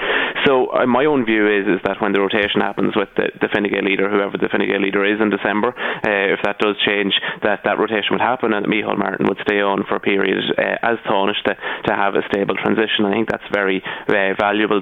[0.47, 3.51] So, uh, my own view is is that when the rotation happens with the, the
[3.51, 6.79] Fine Gael leader, whoever the Fine Gael leader is in December, uh, if that does
[6.87, 7.11] change,
[7.43, 10.77] that that rotation would happen and Micheál Martin would stay on for a period uh,
[10.83, 11.55] as Taoiseach to,
[11.87, 13.05] to have a stable transition.
[13.05, 14.81] I think that's very uh, valuable.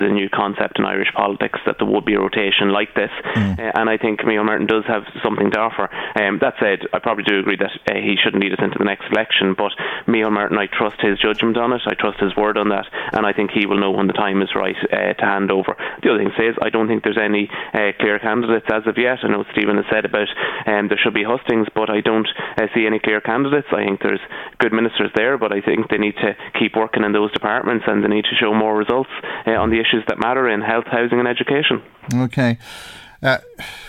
[0.00, 3.58] The new concept in Irish politics that there would be a rotation like this, Mm.
[3.58, 5.88] uh, and I think Micheál Martin does have something to offer.
[6.20, 8.84] Um, that said, I probably do agree that uh, he shouldn't lead us into the
[8.84, 9.72] next election, but
[10.06, 13.26] Micheál Martin, I trust his judgment on it, I trust his word on that, and
[13.26, 15.76] I think he will know when the time is right uh, to hand over.
[16.02, 19.18] The other thing says, I don't think there's any uh, clear candidates as of yet.
[19.22, 20.28] I know Stephen has said about
[20.66, 23.68] um, there should be hustings, but I don't uh, see any clear candidates.
[23.72, 24.20] I think there's
[24.58, 28.02] good ministers there, but I think they need to keep working in those departments and
[28.02, 29.10] they need to show more results
[29.46, 31.82] uh, on the issues that matter in health, housing, and education.
[32.14, 32.58] Okay.
[33.22, 33.38] Uh,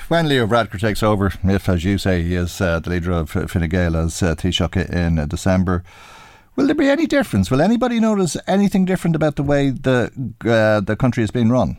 [0.09, 3.29] when Leo Varadkar takes over, if, as you say, he is uh, the leader of
[3.29, 5.83] Fine Gael as uh, Taoiseach in December,
[6.55, 7.49] will there be any difference?
[7.49, 10.11] Will anybody notice anything different about the way the
[10.45, 11.77] uh, the country is being run?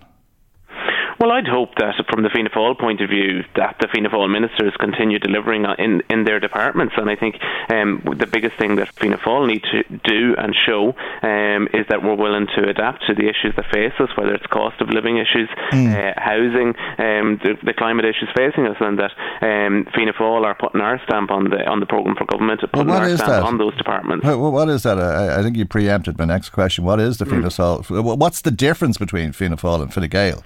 [1.22, 4.28] Well, I'd hope that from the Fianna Fáil point of view, that the Fianna Fáil
[4.28, 7.36] ministers continue delivering in in their departments, and I think
[7.70, 10.88] um, the biggest thing that Fianna Fáil need to do and show
[11.22, 14.46] um, is that we're willing to adapt to the issues that face us, whether it's
[14.46, 15.94] cost of living issues, Mm.
[15.94, 16.68] uh, housing,
[16.98, 19.12] um, the, the climate issues facing us, and that
[19.42, 22.88] um, Fianna Fáil are putting our stamp on the on the programme for government, putting
[22.88, 23.42] what our stamp that?
[23.44, 24.26] on those departments.
[24.26, 24.98] What, what is that?
[24.98, 26.82] I, I think you preempted my next question.
[26.84, 28.18] What is the Fianna Fáil?
[28.18, 30.42] What's the difference between Fianna Fáil and Fine Gael?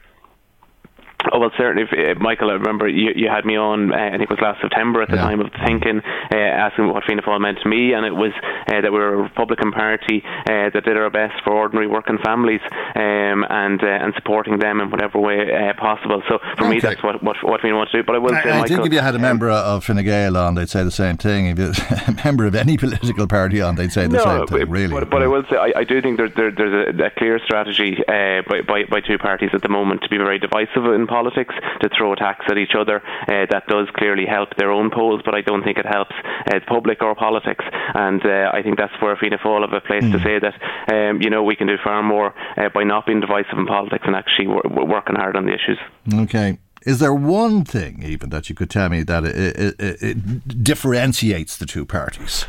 [1.33, 2.51] Oh well, certainly, if, uh, Michael.
[2.51, 3.93] I remember you, you had me on.
[3.93, 5.23] Uh, I think it was last September at the Yeah.
[5.23, 6.01] time of thinking,
[6.33, 8.33] uh, asking what Fianna Fáil meant to me, and it was
[8.69, 12.19] uh, that we were a Republican Party uh, that did our best for ordinary working
[12.25, 12.61] families
[12.95, 16.23] um, and uh, and supporting them in whatever way uh, possible.
[16.29, 18.05] So for me, that's what what what we want to do.
[18.05, 20.37] But I will say, I Michael, think if you had a member of Fine Gael
[20.37, 21.47] on, they'd say the same thing.
[21.47, 21.73] If you
[22.09, 24.59] a member of any political party on, they'd say the same thing.
[24.61, 27.05] but- Really, But, but I will say, I, I do think there, there, there's a,
[27.05, 30.85] a clear strategy by, by, by two parties at the moment to be very divisive
[30.87, 33.03] in politics, to throw attacks at each other.
[33.29, 36.15] Uh, that does clearly help their own polls, but I don't think it helps
[36.47, 37.65] uh, the public or politics.
[37.95, 40.13] And uh, I think that's where Fianna Fáil have a place Hmm.
[40.13, 40.55] to say that,
[40.93, 44.05] um, you know, we can do far more uh, by not being divisive in politics
[44.07, 45.79] and actually wor- wor- working hard on the issues.
[46.13, 46.59] Okay.
[46.83, 51.57] Is there one thing even that you could tell me that it, it, it differentiates
[51.57, 52.45] the two parties?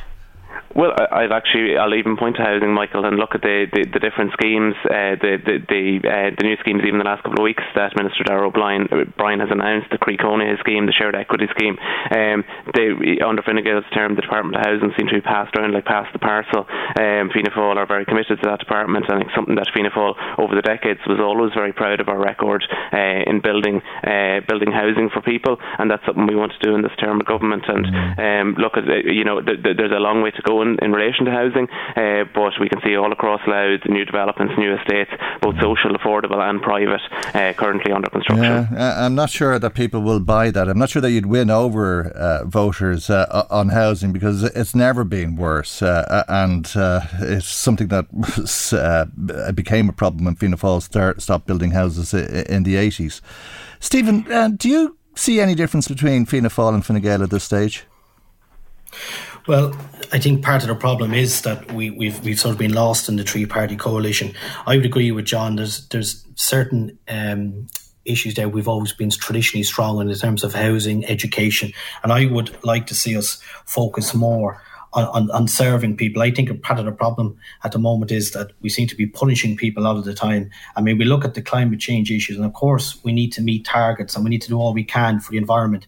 [0.78, 3.97] Well, I've actually I'll even point to housing, Michael, and look at the, the, the
[3.97, 7.49] different schemes, uh, the the the, uh, the new schemes even the last couple of
[7.49, 11.17] weeks that Minister Darragh O'Brien uh, Brian has announced, the Croí Cónaithe scheme, the shared
[11.17, 11.82] equity scheme.
[12.13, 12.45] Um,
[12.78, 12.93] they
[13.25, 16.05] under Fine Gael's term, the Department of Housing seemed to be passed around like pass
[16.13, 16.69] the parcel.
[16.69, 20.13] Um, Fianna Fáil are very committed to that department, and it's something that Fianna Fáil
[20.38, 22.61] over the decades was always very proud of our record
[22.93, 26.78] uh, in building uh, building housing for people, and that's something we want to do
[26.78, 27.65] in this term of government.
[27.65, 27.89] And
[28.21, 30.86] um, look at uh, you know th- th- there's a long way to go in,
[30.86, 34.76] in relation to housing, uh, but we can see all across Louth new developments, new
[34.76, 35.11] estates,
[35.41, 37.01] both social, affordable, and private,
[37.34, 38.43] uh, currently under construction.
[38.43, 40.68] Yeah, uh, I'm not sure that people will buy that.
[40.68, 45.03] I'm not sure that you'd win over uh, voters uh, on housing because it's never
[45.03, 49.05] been worse, uh, and uh, it's something that was, uh,
[49.53, 53.22] became a problem when Fianna Fáil start, stopped building houses in the 80s.
[53.80, 57.43] Stephen, uh, do you see any difference between Fianna Fáil and Fine Gael at this
[57.43, 57.86] stage?
[59.48, 59.74] Well,
[60.12, 63.08] I think part of the problem is that we, we've we've sort of been lost
[63.08, 64.34] in the three party coalition.
[64.66, 65.56] I would agree with John.
[65.56, 67.68] There's there's certain um,
[68.04, 71.72] issues there we've always been traditionally strong in, in terms of housing, education,
[72.04, 74.62] and I would like to see us focus more.
[74.93, 76.22] On, on, on serving people.
[76.22, 79.06] I think part of the problem at the moment is that we seem to be
[79.06, 80.50] punishing people a lot of the time.
[80.78, 83.41] I mean, we look at the climate change issues, and of course, we need to
[83.41, 85.86] meet targets and we need to do all we can for the environment.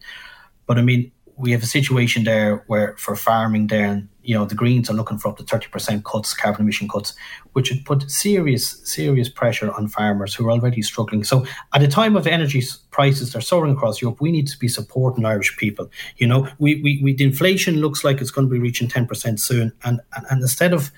[0.67, 4.45] But I mean, we have a situation there where for farming there, and you know,
[4.45, 7.15] the Greens are looking for up to thirty percent cuts, carbon emission cuts,
[7.53, 11.23] which would put serious, serious pressure on farmers who are already struggling.
[11.23, 12.61] So, at a time of energy
[12.91, 15.89] prices that are soaring across Europe, we need to be supporting Irish people.
[16.17, 19.07] You know, we we, we the inflation looks like it's going to be reaching ten
[19.07, 20.91] percent soon, and, and and instead of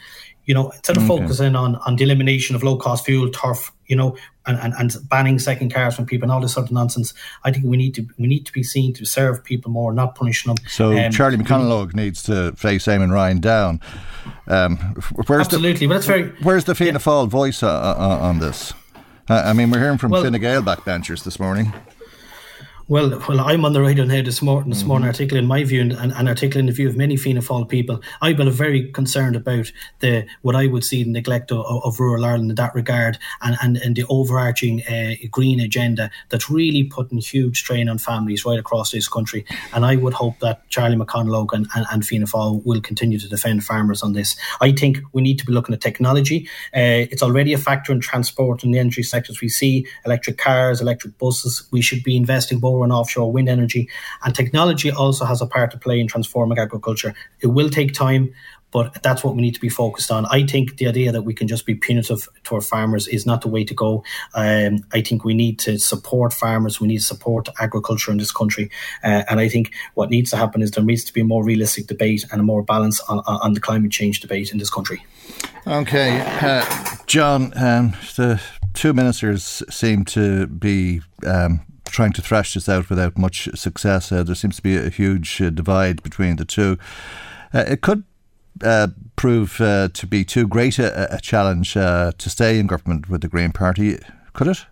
[0.45, 1.21] you know, instead of Okay.
[1.21, 4.15] focusing on, on the elimination of low cost fuel, turf, you know,
[4.47, 7.13] and, and, and banning second cars from people and all this sort of nonsense,
[7.43, 10.15] I think we need to we need to be seen to serve people more, not
[10.15, 10.65] punishing them.
[10.67, 13.79] So Um, Charlie McConalogue needs to face Eamon Ryan down.
[14.47, 14.77] Um,
[15.27, 16.23] where's Absolutely, but that's very.
[16.23, 18.73] The, where's the Fianna Fáil voice uh, uh, on this?
[19.29, 21.71] Uh, I mean, we're hearing from Well- Fine Gael backbenchers this morning.
[22.91, 24.87] Well, well, I'm on the right on here this morning, this Mm-hmm.
[24.89, 28.01] morning articulating my view and, and, and articulating the view of many Fianna Fáil people.
[28.21, 32.25] I've been very concerned about the what I would see the neglect of, of rural
[32.25, 37.19] Ireland in that regard and, and, and the overarching uh, green agenda that's really putting
[37.19, 39.45] huge strain on families right across this country.
[39.71, 43.29] And I would hope that Charlie McConalogue and, and, and Fianna Fáil will continue to
[43.29, 44.35] defend farmers on this.
[44.59, 46.45] I think we need to be looking at technology.
[46.75, 49.39] Uh, it's already a factor in transport and the energy sectors.
[49.39, 51.69] We see electric cars, electric buses.
[51.71, 53.89] We should be investing more in offshore wind energy.
[54.23, 57.13] And technology also has a part to play in transforming agriculture.
[57.41, 58.33] It will take time,
[58.71, 60.25] but that's what we need to be focused on.
[60.27, 63.41] I think the idea that we can just be punitive to our farmers is not
[63.41, 64.03] the way to go.
[64.33, 66.79] Um, I think we need to support farmers.
[66.79, 68.71] We need to support agriculture in this country.
[69.03, 71.43] Uh, and I think what needs to happen is there needs to be a more
[71.43, 75.05] realistic debate and a more balance on, on the climate change debate in this country.
[75.67, 76.65] Okay, uh,
[77.07, 78.41] John, um, the
[78.73, 81.61] two ministers seem to be um,
[81.91, 84.11] trying to thrash this out without much success.
[84.11, 86.77] Uh, there seems to be a huge uh, divide between the two.
[87.53, 88.03] Uh, it could
[88.63, 93.09] uh, prove uh, to be too great a, a challenge uh, to stay in government
[93.09, 93.97] with the Green Party,
[94.33, 94.65] could it?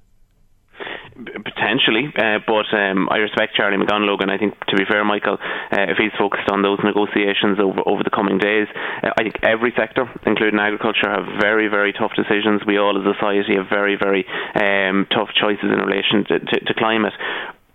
[1.19, 5.35] Potentially, uh, but um, I respect Charlie McConalogue, and I think, to be fair, Michael,
[5.35, 8.67] uh, if he's focused on those negotiations over, over the coming days,
[9.03, 12.61] uh, I think every sector, including agriculture, have very, very tough decisions.
[12.65, 14.23] We all, as a society, have very, very
[14.55, 17.13] um, tough choices in relation to, to, to climate.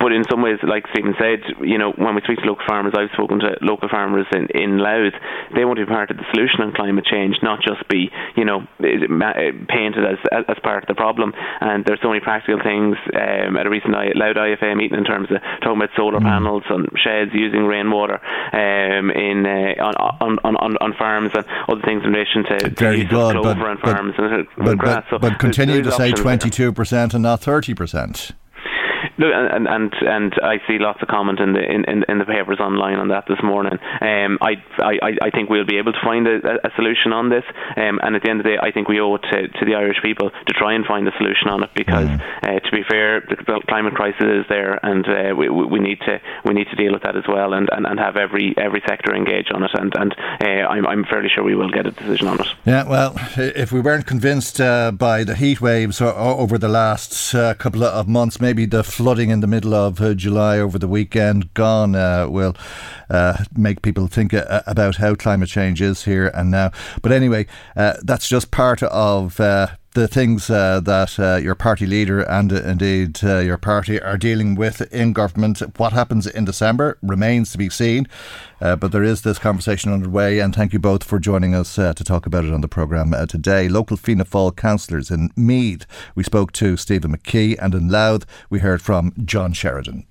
[0.04, 2.92] But in some ways, like Stephen said, you know, when we speak to local farmers,
[2.92, 5.16] I've spoken to local farmers in, in Louth,
[5.56, 8.44] they want to be part of the solution on climate change, not just be, you
[8.44, 8.68] know,
[9.72, 11.32] painted as as part of the problem.
[11.60, 15.28] And there's so many practical things um, at a recent Louth IFA meeting in terms
[15.32, 18.20] of talking about solar panels on sheds using rainwater
[18.52, 19.80] um, in uh,
[20.20, 23.68] on, on, on, on farms and other things in relation to Very good, clover but-
[23.72, 25.04] on but- farms and, But, and grass.
[25.10, 28.32] but, So but continue to say 22% and not 30%.
[29.18, 32.24] Look, and and and I see lots of comment in the in, in, in the
[32.24, 33.78] papers online on that this morning.
[34.00, 37.44] Um, I, I I think we'll be able to find a, a solution on this.
[37.76, 39.64] Um, and at the end of the day, I think we owe it to, to
[39.64, 42.08] the Irish people to try and find a solution on it because,
[42.42, 46.20] uh, to be fair, the climate crisis is there, and uh, we, we need to
[46.44, 49.14] we need to deal with that as well, and, and, and have every every sector
[49.14, 49.70] engage on it.
[49.74, 52.46] And and uh, I'm I'm fairly sure we will get a decision on it.
[52.64, 57.54] Yeah, well, if we weren't convinced uh, by the heat waves over the last uh,
[57.54, 61.52] couple of months, maybe the flooding in the middle of uh, July over the weekend
[61.52, 62.56] gone uh, will
[63.10, 66.70] uh, make people think uh, about how climate change is here and now.
[67.02, 69.40] But anyway, uh, that's just part of.
[69.94, 74.18] The things uh, that uh, your party leader and uh, indeed uh, your party are
[74.18, 75.60] dealing with in government.
[75.78, 78.08] What happens in December remains to be seen,
[78.60, 81.94] uh, but there is this conversation underway, and thank you both for joining us uh,
[81.94, 83.68] to talk about it on the programme today.
[83.68, 85.86] Local Fianna Fáil councillors in Meath,
[86.16, 90.06] we spoke to Stephen McKee, and in Louth, we heard from John Sheridan.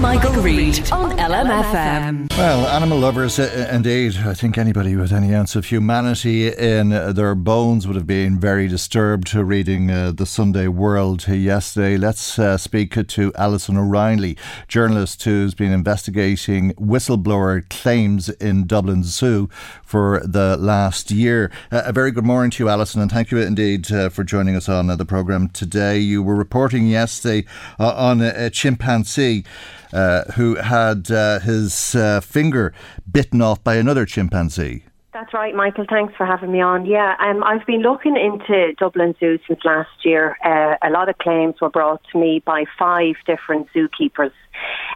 [0.00, 2.36] Michael Reade on LMFM.
[2.36, 4.16] Well, animal lovers, uh, indeed.
[4.18, 8.38] I think anybody with any ounce of humanity in uh, their bones would have been
[8.38, 11.96] very disturbed reading uh, the Sunday World yesterday.
[11.96, 14.36] Let's uh, speak to Alison O'Reilly,
[14.68, 19.48] journalist who's been investigating whistleblower claims in Dublin Zoo
[19.84, 21.50] for the last year.
[21.70, 24.56] Uh, a very good morning to you, Alison, and thank you indeed uh, for joining
[24.56, 25.98] us on uh, the programme today.
[25.98, 27.46] You were reporting yesterday
[27.78, 29.44] uh, on a, a chimpanzee
[29.92, 32.72] uh, who had uh, his uh, finger
[33.10, 34.84] bitten off by another chimpanzee.
[35.12, 35.84] That's right, Michael.
[35.88, 36.86] Thanks for having me on.
[36.86, 40.38] Yeah, um, I've been looking into Dublin Zoo since last year.
[40.42, 44.32] Uh, a lot of claims were brought to me by five different zookeepers,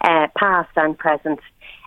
[0.02, 1.40] uh, past and present.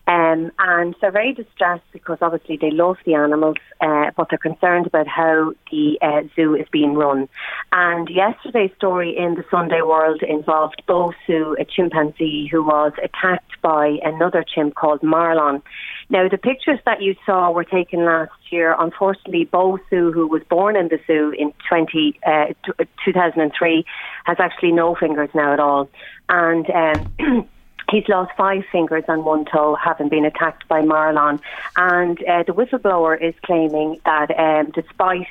[0.09, 4.87] Um, and they're very distressed because obviously they love the animals, uh, but they're concerned
[4.87, 7.29] about how the uh, zoo is being run.
[7.71, 13.99] And yesterday's story in the Sunday World involved Bosu, a chimpanzee who was attacked by
[14.03, 15.61] another chimp called Marlon.
[16.09, 18.75] Now, the pictures that you saw were taken last year.
[18.79, 23.85] Unfortunately, Bosu, who was born in the zoo in 20, uh, t- 2003,
[24.25, 25.87] has actually no fingers now at all.
[26.29, 27.49] And um,
[27.91, 31.39] He's lost five fingers and one toe, having been attacked by Marlon.
[31.75, 35.27] And uh, the whistleblower is claiming that um, despite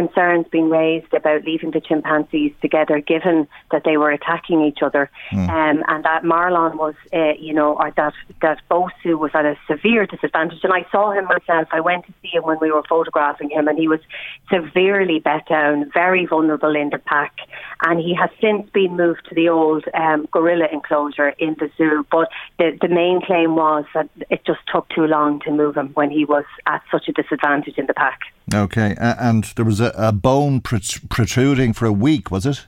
[0.00, 3.36] concerns being raised about leaving the chimpanzees together, given
[3.72, 5.48] that they were attacking each other, Mm.
[5.58, 9.56] um, and that Marlon was, uh, you know, or that that Bosu was at a
[9.70, 10.62] severe disadvantage.
[10.66, 11.66] And I saw him myself.
[11.78, 14.02] I went to see him when we were photographing him, and he was
[14.54, 17.34] severely bet down, very vulnerable in the pack.
[17.86, 21.96] And he has since been moved to the old um, gorilla enclosure in the zoo.
[22.16, 22.28] But
[22.58, 26.10] the the main claim was that it just took too long to move him when
[26.18, 28.20] he was at such a disadvantage in the pack.
[28.54, 32.66] Okay, and there was a, a bone protruding for a week, was it?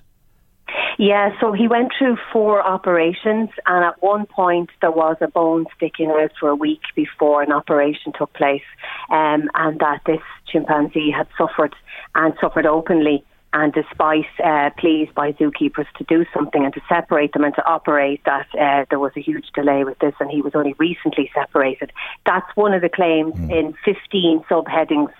[0.98, 5.66] Yeah, so he went through four operations, and at one point there was a bone
[5.76, 8.64] sticking out for a week before an operation took place,
[9.08, 11.76] um, and that this chimpanzee had suffered
[12.16, 17.32] and suffered openly and despite uh, pleas by zookeepers to do something and to separate
[17.32, 20.42] them and to operate, that uh, there was a huge delay with this, and he
[20.42, 21.92] was only recently separated.
[22.26, 23.50] That's one of the claims mm.
[23.50, 25.10] in 15 subheadings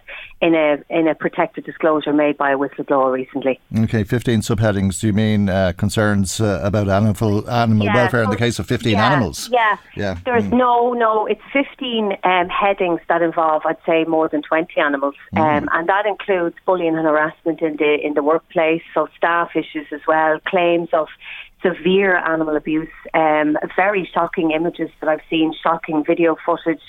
[0.40, 3.58] in a in a protected disclosure made by a whistleblower recently.
[3.76, 5.00] Okay, 15 subheadings.
[5.00, 8.66] Do you mean uh, concerns uh, about animal animal yeah, welfare in the case of
[8.66, 9.48] 15 yeah, animals?
[9.50, 10.18] Yeah, yeah.
[10.24, 10.58] There's mm.
[10.58, 11.26] no no.
[11.26, 15.40] It's 15 um, headings that involve, I'd say, more than 20 animals, mm.
[15.40, 19.86] um, and that includes bullying and harassment in the in the workplace, so staff issues
[19.92, 21.06] as well, claims of
[21.62, 26.86] severe animal abuse, um, very shocking images that I've seen, shocking video footage.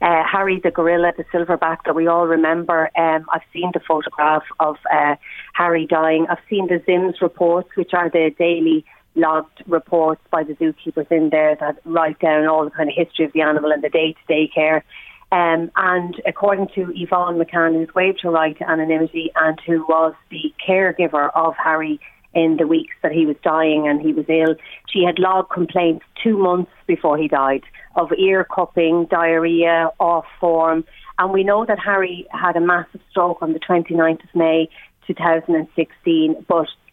[0.00, 2.90] Uh, Harry the gorilla, the silverback that we all remember.
[2.96, 5.14] Um, I've seen the photograph of uh,
[5.54, 6.26] Harry dying.
[6.28, 11.30] I've seen the ZIMS reports, which are the daily logged reports by the zookeepers in
[11.30, 14.50] there that write down all the kind of history of the animal and the day-to-day
[14.54, 14.84] care.
[15.32, 20.14] Um, and according to Yvonne McCann, who's waived her right to anonymity and who was
[20.30, 21.98] the caregiver of Harry
[22.34, 24.54] in the weeks that he was dying and he was ill,
[24.90, 27.62] she had logged complaints two months before he died
[27.96, 30.84] of ear cupping, diarrhea, off form.
[31.18, 34.68] And we know that Harry had a massive stroke on the 29th of May
[35.06, 36.44] 2016.
[36.46, 36.66] But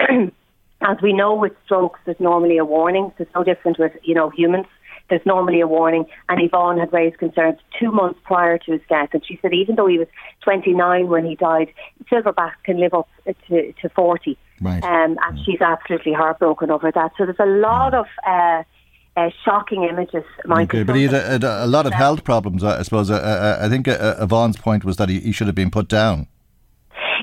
[0.82, 3.12] as we know with strokes, there's normally a warning.
[3.20, 4.68] It's no different with, you know, humans
[5.10, 6.06] there's normally a warning.
[6.28, 9.10] And Yvonne had raised concerns two months prior to his death.
[9.14, 10.08] And she said even though he was
[10.42, 11.74] 29 when he died,
[12.12, 13.10] silverbacks can live up
[13.48, 14.38] to, to 40.
[14.62, 14.84] Right.
[14.84, 17.12] Um, and she's absolutely heartbroken over that.
[17.18, 18.06] So there's a lot of.
[18.26, 18.64] Uh,
[19.18, 20.24] uh, shocking images.
[20.50, 23.10] Okay, but he had a, a, a lot of health problems, I suppose.
[23.10, 25.90] Uh, uh, I think uh, Yvonne's point was that he, he, should have been put
[25.90, 26.28] down.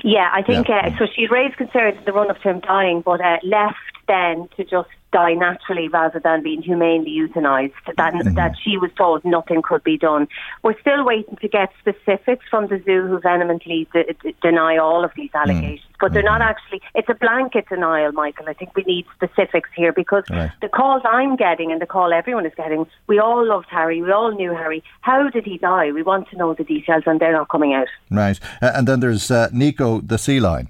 [0.03, 0.91] Yeah, I think yeah.
[0.93, 1.07] Uh, so.
[1.15, 3.75] She raised concerns in the run up to him dying, but uh, left
[4.07, 7.73] then to just die naturally rather than being humanely euthanized.
[8.01, 8.35] That mm-hmm.
[8.35, 10.27] that she was told nothing could be done.
[10.63, 15.01] We're still waiting to get specifics from the zoo, who vehemently de- de- deny all
[15.07, 15.79] of these allegations.
[15.79, 16.01] Mm-hmm.
[16.01, 16.53] But they're not mm-hmm.
[16.53, 16.81] actually.
[16.99, 18.47] It's a blanket denial, Michael.
[18.47, 20.51] I think we need specifics here because right.
[20.61, 22.85] the calls I'm getting and the call everyone is getting.
[23.07, 23.99] We all loved Harry.
[24.07, 24.83] We all knew Harry.
[25.01, 25.91] How did he die?
[25.91, 27.91] We want to know the details, and they're not coming out.
[28.11, 28.39] Right.
[28.61, 30.67] Uh, and then there's uh, Nico the sea lion.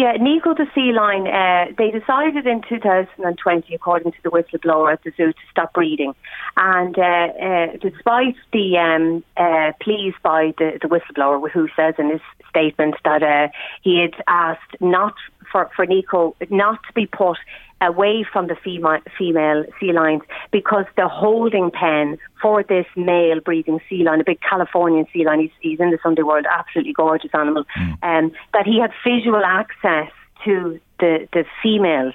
[0.00, 5.04] Yeah, Nico the sea lion, uh, they decided in 2020, according to the whistleblower at
[5.04, 6.14] the zoo, to stop breeding.
[6.56, 12.12] And uh, uh, despite the um, uh, pleas by the, the whistleblower, who says in
[12.12, 13.48] his statement that uh,
[13.82, 15.16] he had asked not
[15.52, 17.36] for, for Nico not to be put
[17.80, 23.80] away from the female, female sea lions because the holding pen for this male breeding
[23.88, 27.30] sea lion, a big Californian sea lion, he's, he's in the Sunday world, absolutely gorgeous
[27.34, 27.98] animal, mm.
[28.02, 30.10] um, that he had visual access
[30.44, 32.14] to the, the females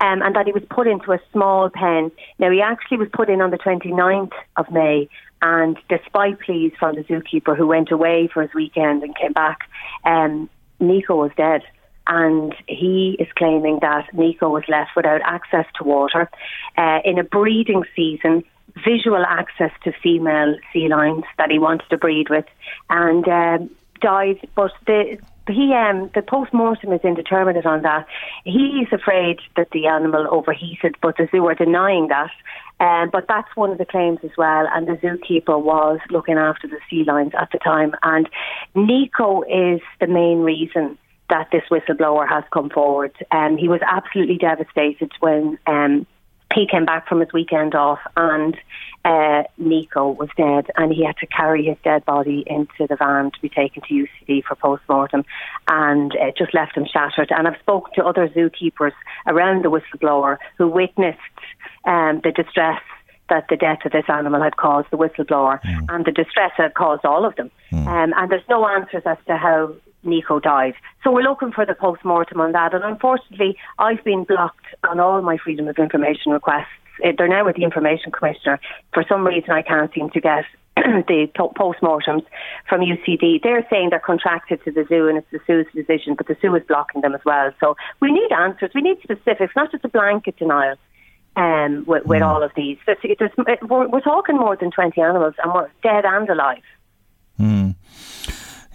[0.00, 2.10] um, and that he was put into a small pen.
[2.38, 5.08] Now, he actually was put in on the 29th of May,
[5.42, 9.68] and despite pleas from the zookeeper who went away for his weekend and came back,
[10.04, 10.50] um,
[10.80, 11.62] Nico was dead
[12.06, 16.30] and he is claiming that Nico was left without access to water
[16.76, 18.44] uh, in a breeding season.
[18.84, 22.44] Visual access to female sea lions that he wanted to breed with,
[22.90, 23.70] and um,
[24.02, 24.46] died.
[24.54, 28.06] But the he um, the post mortem is indeterminate on that.
[28.44, 32.30] He's afraid that the animal overheated, but the zoo are denying that.
[32.78, 34.66] Um, but that's one of the claims as well.
[34.72, 37.94] And the zookeeper was looking after the sea lions at the time.
[38.02, 38.28] And
[38.74, 40.98] Nico is the main reason
[41.28, 43.12] that this whistleblower has come forward.
[43.30, 46.06] Um, he was absolutely devastated when um,
[46.54, 48.56] he came back from his weekend off and
[49.04, 53.30] uh, Nico was dead and he had to carry his dead body into the van
[53.32, 55.24] to be taken to UCD for post-mortem
[55.68, 57.30] and it just left him shattered.
[57.30, 58.92] And I've spoken to other zookeepers
[59.26, 61.18] around the whistleblower who witnessed
[61.84, 62.80] um, the distress
[63.28, 65.86] that the death of this animal had caused the whistleblower mm.
[65.88, 67.50] and the distress had caused all of them.
[67.72, 67.86] Mm.
[67.86, 69.74] Um, and there's no answers as to how
[70.06, 70.74] Nico died.
[71.04, 72.74] So we're looking for the post mortem on that.
[72.74, 76.66] And unfortunately, I've been blocked on all my freedom of information requests.
[77.02, 78.60] Eh, they're now with the Information Commissioner.
[78.92, 80.44] For some reason, I can't seem to get
[80.76, 82.22] the post mortems
[82.68, 83.42] from UCD.
[83.42, 86.54] They're saying they're contracted to the zoo and it's the zoo's decision, but the zoo
[86.54, 87.50] is blocking them as well.
[87.60, 88.70] So we need answers.
[88.74, 90.76] We need specifics, not just a blanket denial.
[91.38, 92.26] Um, with, with mm.
[92.26, 96.62] all of these, we're, we're, talking more than twenty animals, and we're dead and alive.
[97.38, 97.75] Mm.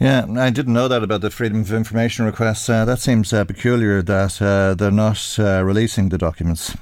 [0.02, 2.68] Yeah, I didn't know that about the Freedom of Information requests.
[2.68, 6.76] Uh, that seems uh, peculiar that uh, they're not uh, releasing the documents.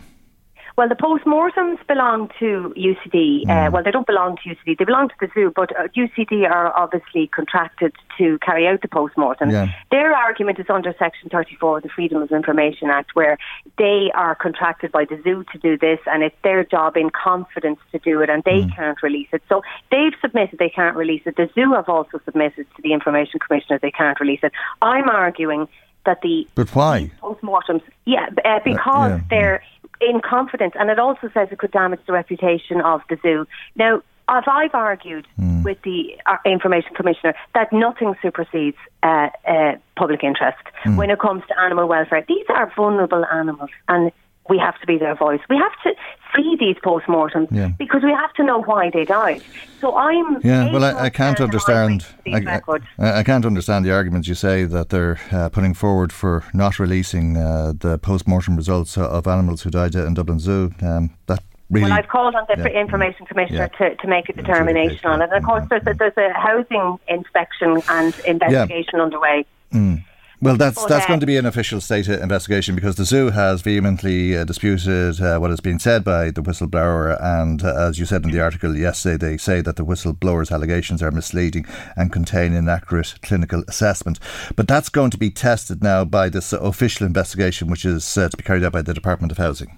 [0.80, 3.44] Well, the post-mortems belong to UCD.
[3.50, 3.72] Uh, Mm.
[3.74, 4.76] well, they don't belong to UCD.
[4.78, 8.88] They belong to the zoo, but uh, UCD are obviously contracted to carry out the
[8.88, 9.50] post-mortem.
[9.50, 9.68] Yeah.
[9.92, 13.38] Their argument is under Section 34 of the Freedom of Information Act, where
[13.78, 17.80] they are contracted by the zoo to do this, and it's their job in confidence
[17.92, 18.74] to do it, and they Mm.
[18.74, 19.44] can't release it.
[19.50, 19.62] So
[19.92, 21.36] they've submitted they can't release it.
[21.36, 24.54] The zoo have also submitted to the Information Commissioner they can't release it.
[24.82, 25.68] I'm arguing
[26.06, 27.12] that the But why?
[27.22, 29.62] postmortems, yeah, uh, because yeah, they're
[30.02, 33.46] in confidence, and it also says it could damage the reputation of the zoo.
[33.76, 35.64] Now, as I've argued Hmm.
[35.64, 40.96] with the uh, Information Commissioner that nothing supersedes uh, uh, public interest Hmm.
[40.98, 42.24] when it comes to animal welfare.
[42.28, 44.12] These are vulnerable animals, and
[44.50, 45.40] we have to be their voice.
[45.50, 45.92] We have to
[46.36, 47.70] see these postmortems Yeah.
[47.78, 49.42] because we have to know why they died.
[49.82, 52.06] So I'm Yeah, well, I, I can't understand.
[52.28, 52.60] I.
[53.00, 56.80] I, I can't understand the arguments you say that they're uh, putting forward for not
[56.80, 60.72] releasing uh, the post-mortem results of animals who died in Dublin Zoo.
[60.82, 61.84] Um, that really.
[61.90, 62.82] Well, I've called on the Yeah.
[62.82, 63.90] Information Commissioner Yeah.
[63.90, 65.30] to, to make a determination on it.
[65.32, 69.46] And of course, there's a, there's a housing inspection and investigation underway.
[69.74, 70.04] Mm.
[70.42, 73.30] Well, that's But, that's uh, going to be an official state investigation because the zoo
[73.30, 77.22] has vehemently uh, disputed uh, what has been said by the whistleblower.
[77.22, 81.04] And uh, as you said in the article yesterday, they say that the whistleblower's allegations
[81.04, 81.66] are misleading
[81.98, 84.18] and contain inaccurate clinical assessment.
[84.56, 88.38] But that's going to be tested now by this official investigation, which is uh, to
[88.38, 89.78] be carried out by the Department of Housing.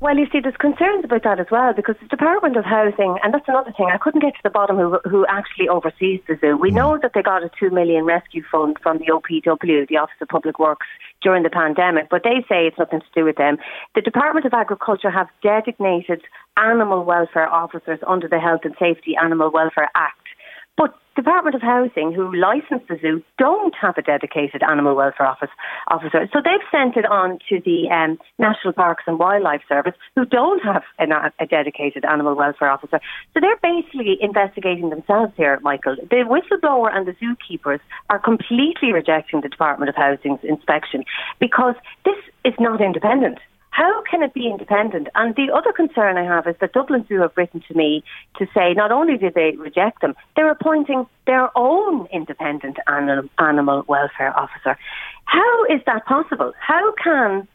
[0.00, 3.34] Well, you see, there's concerns about that as well because the Department of Housing, and
[3.34, 6.56] that's another thing, I couldn't get to the bottom who, who actually oversees the zoo.
[6.56, 6.76] We hmm.
[6.76, 10.28] know that they got a two million rescue fund from the OPW, the Office of
[10.28, 10.86] Public Works,
[11.20, 13.58] during the pandemic, but they say it's nothing to do with them.
[13.96, 16.22] The Department of Agriculture have designated
[16.56, 20.17] animal welfare officers under the Health and Safety Animal Welfare Act.
[21.18, 25.50] Department of Housing, who licensed the zoo, don't have a dedicated animal welfare office
[25.88, 26.28] officer.
[26.32, 30.62] So they've sent it on to the um, National Parks and Wildlife Service, who don't
[30.62, 33.00] have an, a dedicated animal welfare officer.
[33.34, 35.96] So they're basically investigating themselves here, Michael.
[35.96, 41.02] The whistleblower and the zookeepers are completely rejecting the Department of Housing's inspection
[41.40, 42.14] because this
[42.44, 43.40] is not independent.
[43.78, 45.06] How can it be independent?
[45.14, 48.02] And the other concern I have is that Dublin Zoo have written to me
[48.38, 53.84] to say not only did they reject them, they're appointing their own independent animal, animal
[53.86, 54.76] welfare officer.
[55.26, 56.52] How is that possible?
[56.58, 57.46] How can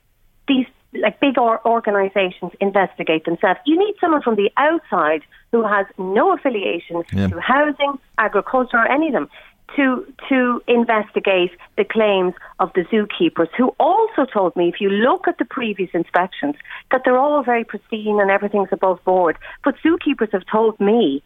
[0.47, 3.59] these like big or organisations investigate themselves?
[3.65, 7.27] You need someone from the outside who has no affiliation Yeah.
[7.27, 9.29] to housing, agriculture, or any of them
[9.75, 15.27] to to investigate the claims of the zookeepers, who also told me, if you look
[15.27, 16.55] at the previous inspections,
[16.91, 19.37] that they're all very pristine and everything's above board.
[19.63, 21.23] But zookeepers have told me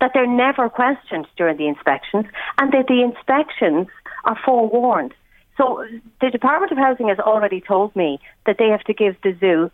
[0.00, 2.26] that they're never questioned during the inspections
[2.58, 3.88] and that the inspections
[4.24, 5.14] are forewarned.
[5.56, 5.84] So
[6.20, 9.70] the Department of Housing has already told me that they have to give the zoo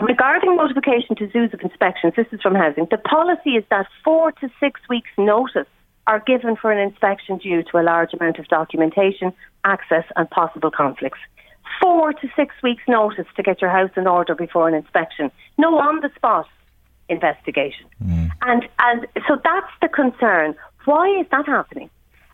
[0.00, 4.30] Regarding notification to zoos of inspections, this is from housing, the policy is that four
[4.30, 5.66] to six weeks' notice
[6.08, 9.32] are given for an inspection due to a large amount of documentation,
[9.64, 11.18] access, and possible conflicts.
[11.80, 15.30] Four to six weeks' notice to get your house in order before an inspection.
[15.58, 16.48] No on the spot
[17.10, 17.86] investigation.
[18.42, 20.56] And and so that's the concern.
[20.86, 21.90] Why is that happening?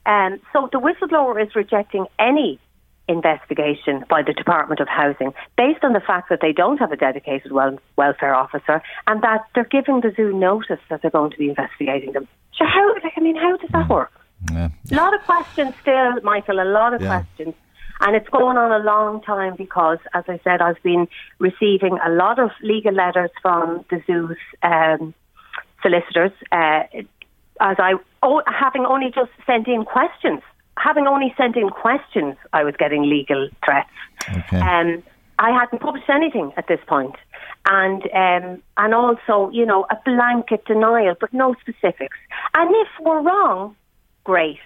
[0.07, 2.61] Um, so the whistleblower is rejecting any
[3.09, 6.97] investigation by the Department of Housing based on the fact that they don't have a
[6.97, 11.37] dedicated wel- welfare officer and that they're giving the zoo notice that they're going to
[11.37, 12.27] be investigating them.
[12.57, 14.13] So how, like, I mean, how does that work?
[14.53, 14.69] Yeah.
[14.91, 17.09] A lot of questions still, Michael, a lot of Yeah.
[17.09, 17.55] questions.
[18.01, 21.07] And it's going on a long time because, as I said, I've been
[21.39, 25.15] receiving a lot of legal letters from the zoo's um,
[25.81, 26.83] solicitors, uh,
[27.61, 30.43] as I, oh, having only just sent in questions,
[30.77, 33.91] having only sent in questions, I was getting legal threats.
[34.29, 34.59] Okay.
[34.59, 35.03] Um,
[35.39, 37.17] I hadn't published anything at this point,
[37.67, 42.17] and um, and also, you know, a blanket denial, but no specifics.
[42.55, 43.75] And if we're wrong,
[44.23, 44.61] great,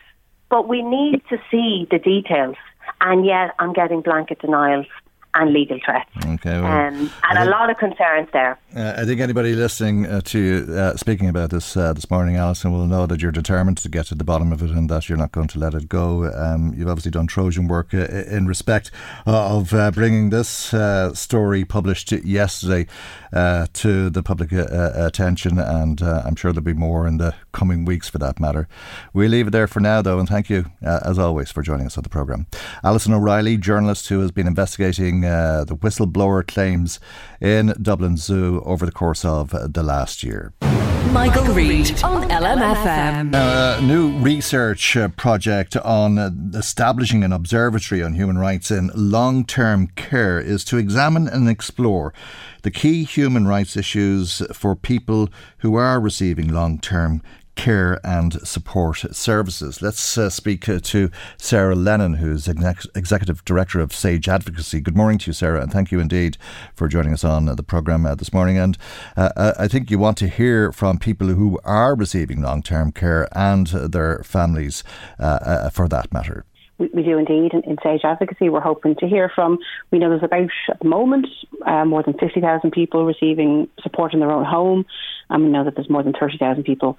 [0.50, 2.56] but we need to see the details.
[3.00, 4.86] And yet, I'm getting blanket denials
[5.34, 6.60] and legal threats, Okay.
[6.60, 8.58] Well, um, and a lot of concerns there.
[8.74, 12.36] Uh, I think anybody listening uh, to you uh, speaking about this uh, this morning,
[12.36, 15.08] Alison, will know that you're determined to get to the bottom of it and that
[15.08, 16.32] you're not going to let it go.
[16.32, 18.90] Um, you've obviously done Trojan work uh, in respect
[19.26, 22.86] of uh, bringing this uh, story published yesterday
[23.32, 27.84] uh, to the public attention, and uh, I'm sure there'll be more in the coming
[27.84, 28.68] weeks for that matter.
[29.12, 31.86] We'll leave it there for now, though, and thank you, uh, as always, for joining
[31.86, 32.46] us on the programme.
[32.82, 37.00] Alison O'Reilly, journalist who has been investigating uh, the whistleblower claims
[37.40, 40.52] in Dublin Zoo over the course of the last year.
[41.12, 43.32] Michael, Reade on LMFM.
[43.34, 46.18] a new research uh, project on
[46.54, 52.12] establishing an observatory on human rights in long term care is to examine and explore
[52.62, 57.22] the key human rights issues for people who are receiving long term
[57.58, 59.82] care and support services.
[59.82, 64.80] Let's uh, speak uh, to Sarah Lennon, who's exec- Executive Director of Sage Advocacy.
[64.80, 66.38] Good morning to you, Sarah, and thank you indeed
[66.74, 68.58] for joining us on uh, the programme uh, this morning.
[68.58, 68.78] And
[69.16, 72.92] uh, uh, I think you want to hear from people who are receiving long term
[72.92, 74.84] care and their families
[75.18, 76.44] for that matter.
[76.78, 78.50] We, do indeed in, in, Sage Advocacy.
[78.50, 79.58] We're hoping to hear from.
[79.90, 81.26] We know there's about at the moment
[81.66, 84.86] uh, more than fifty thousand people receiving support in their own home,
[85.28, 86.96] and we know that there's more than thirty thousand people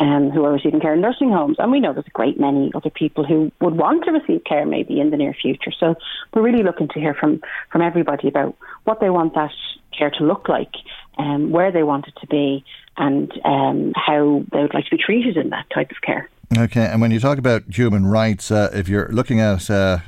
[0.00, 1.56] um, who are receiving care in nursing homes.
[1.58, 4.66] And we know there's a great many other people who would want to receive care
[4.66, 5.72] maybe in the near future.
[5.78, 5.94] So
[6.32, 7.40] we're really looking to hear from,
[7.70, 9.52] from everybody about what they want that
[9.96, 10.72] care to look like,
[11.18, 12.64] um, where they want it to be,
[12.96, 16.28] and um, how they would like to be treated in that type of care.
[16.56, 19.98] Okay, and when you talk about human rights, uh, if you're looking at uh,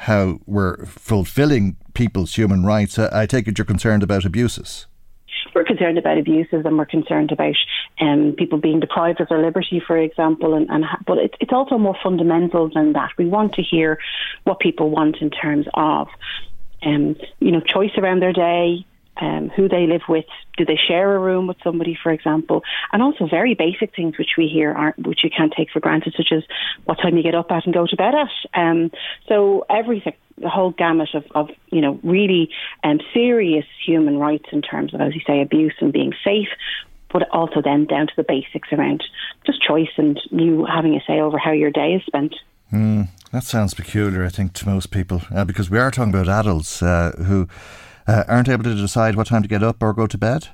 [0.00, 4.86] how we're fulfilling people's human rights, uh, I take it you're concerned about abuses
[5.54, 7.56] we're concerned about abuses and we're concerned about
[8.00, 10.54] um, people being deprived of their liberty, for example.
[10.54, 13.10] And, and but it, it's also more fundamental than that.
[13.18, 13.98] We want to hear
[14.44, 16.08] what people want in terms of,
[16.82, 18.84] um, you know, choice around their day,
[19.16, 20.24] um, who they live with,
[20.56, 24.30] do they share a room with somebody, for example, and also very basic things which
[24.36, 26.42] we hear aren't, which you can't take for granted, such as
[26.84, 28.60] what time you get up at and go to bed at.
[28.60, 28.90] Um,
[29.28, 32.50] so everything, the whole gamut of, of you know, really
[32.82, 36.48] um, serious human rights in terms of, as you say, abuse and being safe,
[37.12, 39.04] but also then down to the basics around
[39.46, 42.34] just choice and you having a say over how your day is spent.
[42.72, 46.28] Mm, that sounds peculiar, I think, to most people, uh, because we are talking about
[46.28, 47.46] adults uh, who
[48.06, 50.48] uh, aren't able to decide what time to get up or go to bed?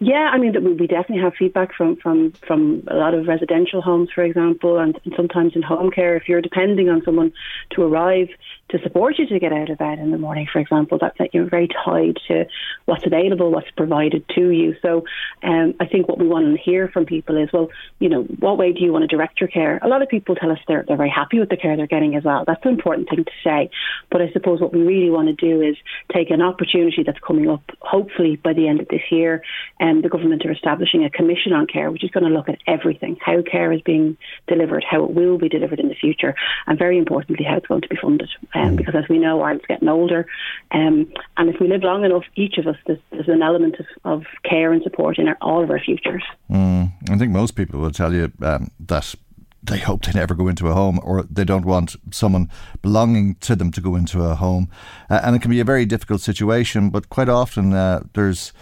[0.00, 4.08] Yeah, I mean, we definitely have feedback from, from, from a lot of residential homes,
[4.14, 6.16] for example, and sometimes in home care.
[6.16, 7.32] If you're depending on someone
[7.72, 8.28] to arrive
[8.70, 11.34] to support you to get out of bed in the morning, for example, that's that
[11.34, 12.46] you're very tied to
[12.86, 14.76] what's available, what's provided to you.
[14.82, 15.04] So
[15.42, 17.68] um, I think what we want to hear from people is, well,
[17.98, 19.78] you know, what way do you want to direct your care?
[19.82, 22.14] A lot of people tell us they're, they're very happy with the care they're getting
[22.16, 22.44] as well.
[22.46, 23.70] That's an important thing to say.
[24.10, 25.76] But I suppose what we really want to do is
[26.12, 29.42] take an opportunity that's coming up, hopefully by the end of this year,
[29.78, 32.48] and um, the government are establishing a commission on care, which is going to look
[32.48, 34.16] at everything, how care is being
[34.46, 36.34] delivered, how it will be delivered in the future,
[36.66, 38.30] and very importantly, how it's going to be funded
[38.76, 40.26] because as we know, Ireland's getting older,
[40.70, 43.86] um, and if we live long enough, each of us there's, there's an element of,
[44.04, 46.22] of, care and support in our, all of our futures.
[46.50, 49.14] Mm, I think most people will tell you um, that
[49.62, 52.50] they hope they never go into a home or they don't want someone
[52.82, 54.68] belonging to them to go into a home.
[55.08, 58.52] Uh, and it can be a very difficult situation, but quite often uh, there's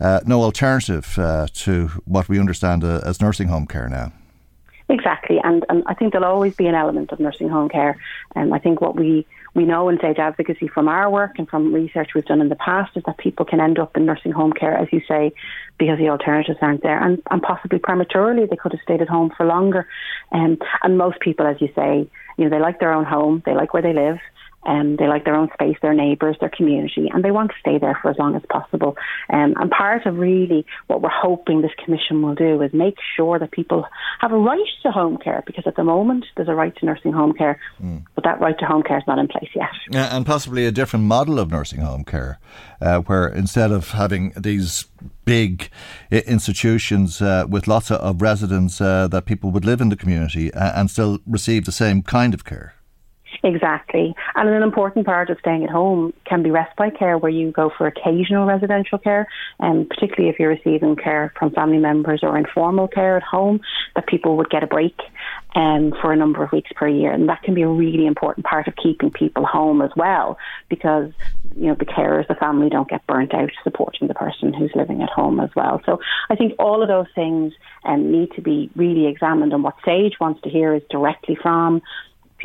[0.00, 4.12] uh, no alternative uh, to what we understand uh, as nursing home care now.
[4.88, 7.98] Exactly, and, and I think there'll always be an element of nursing home care.
[8.36, 9.26] And I think what we
[9.56, 12.56] we know in Sage Advocacy from our work and from research we've done in the
[12.56, 15.32] past is that people can end up in nursing home care, as you say,
[15.78, 19.32] because the alternatives aren't there, and, and possibly prematurely they could have stayed at home
[19.34, 19.88] for longer.
[20.30, 23.54] Um, and most people, as you say, you know, they like their own home, they
[23.54, 24.18] like where they live,
[24.66, 27.78] um, they like their own space, their neighbours, their community, and they want to stay
[27.78, 28.96] there for as long as possible.
[29.32, 33.38] Um, and part of really what we're hoping this commission will do is make sure
[33.38, 33.86] that people
[34.20, 37.12] have a right to home care, because at the moment there's a right to nursing
[37.12, 38.04] home care, mm.
[38.14, 39.70] but that right to home care is not in place yet.
[39.90, 42.38] Yeah, and possibly a different model of nursing home care,
[42.80, 44.86] uh, where instead of having these
[45.24, 45.70] big
[46.10, 50.72] institutions uh, with lots of residents uh, that people would live in the community uh,
[50.78, 52.75] and still receive the same kind of care.
[53.42, 54.14] Exactly.
[54.34, 57.70] And an important part of staying at home can be respite care, where you go
[57.76, 59.28] for occasional residential care,
[59.60, 63.60] and particularly if you're receiving care from family members or informal care at home,
[63.94, 64.98] that people would get a break
[65.54, 67.12] um, for a number of weeks per year.
[67.12, 71.12] And that can be a really important part of keeping people home as well, because
[71.56, 75.02] you know the carers, the family don't get burnt out supporting the person who's living
[75.02, 75.80] at home as well.
[75.86, 77.52] So I think all of those things
[77.84, 79.52] um, need to be really examined.
[79.52, 81.82] And what Sage wants to hear is directly from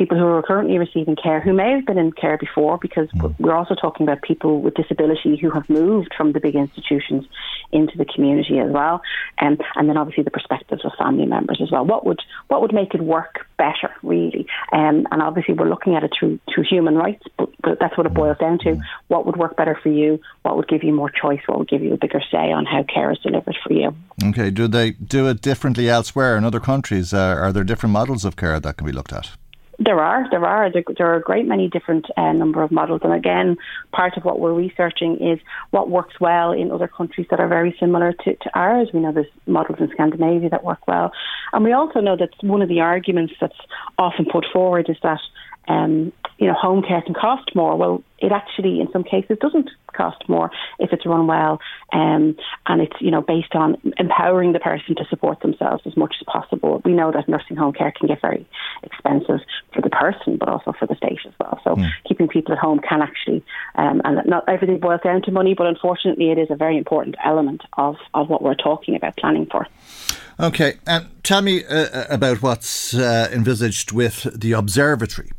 [0.02, 3.32] people who are currently receiving care who may have been in care before because mm.
[3.38, 7.24] we're also talking about people with disability who have moved from the big institutions
[7.70, 9.00] into the community as well.
[9.40, 11.84] Um, and then obviously the perspectives of family members as well.
[11.84, 14.44] What would what would make it work better really?
[14.72, 18.06] Um, and obviously we're looking at it through through human rights but, but that's what
[18.06, 18.72] it boils down to.
[18.72, 18.82] Mm.
[19.06, 20.20] what would work better for you?
[20.42, 21.40] What would give you more choice?
[21.46, 23.94] What would give you a bigger say on how care is delivered for you?
[24.24, 27.14] Okay do they do it differently elsewhere in other countries?
[27.14, 29.30] Uh, are there different models of care that can be looked at
[29.78, 33.12] There are, there are, there, are a great many different uh, number of models, and
[33.12, 33.56] again,
[33.90, 35.40] part of what we're researching is
[35.70, 38.90] what works well in other countries that are very similar to, to ours.
[38.92, 41.12] We know there's models in Scandinavia that work well,
[41.52, 43.56] and we also know that one of the arguments that's
[43.98, 45.20] often put forward is that
[45.68, 47.76] um, you know, home care can cost more.
[47.76, 51.60] Well, it actually, in some cases, doesn't cost more if it's run well,
[51.92, 52.36] um,
[52.66, 56.26] and it's you know based on empowering the person to support themselves as much as
[56.26, 56.80] possible.
[56.84, 58.46] We know that nursing home care can get very
[58.82, 59.40] expensive
[59.74, 61.60] for the person, but also for the state as well.
[61.64, 61.90] So mm.
[62.08, 63.44] keeping people at home can actually,
[63.74, 67.16] um, and not everything boils down to money, but unfortunately, it is a very important
[67.24, 69.66] element of of what we're talking about planning for.
[70.40, 75.30] Okay, and tell me uh, about what's uh, envisaged with the observatory.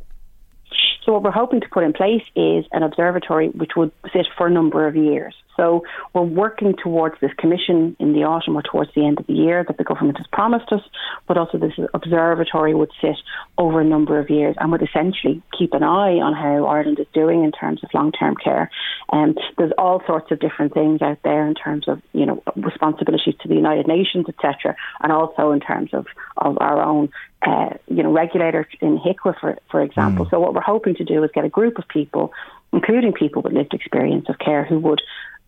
[1.06, 4.48] So what we're hoping to put in place is an observatory which would sit for
[4.48, 5.36] a number of years.
[5.58, 9.34] So we're working towards this commission in the autumn or towards the end of the
[9.34, 10.82] year that the government has promised us,
[11.28, 13.18] but also this observatory would sit
[13.58, 17.08] over a number of years and would essentially keep an eye on how Ireland is
[17.14, 18.70] doing in terms of long-term care.
[19.12, 22.42] And um, there's all sorts of different things out there in terms of you know
[22.56, 26.08] responsibilities to the United Nations, etc., and also in terms of
[26.38, 27.10] of our own
[27.46, 30.26] uh, you know, regulator in HIQA, for, for example.
[30.26, 30.30] Mm.
[30.32, 32.32] So what we're hoping to do is get a group of people,
[32.72, 35.02] including people with lived experience of care, who would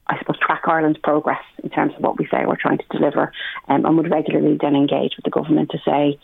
[0.07, 3.32] I suppose, track Ireland's progress in terms of what we say we're trying to deliver
[3.68, 6.19] um, and would regularly then engage with the government to say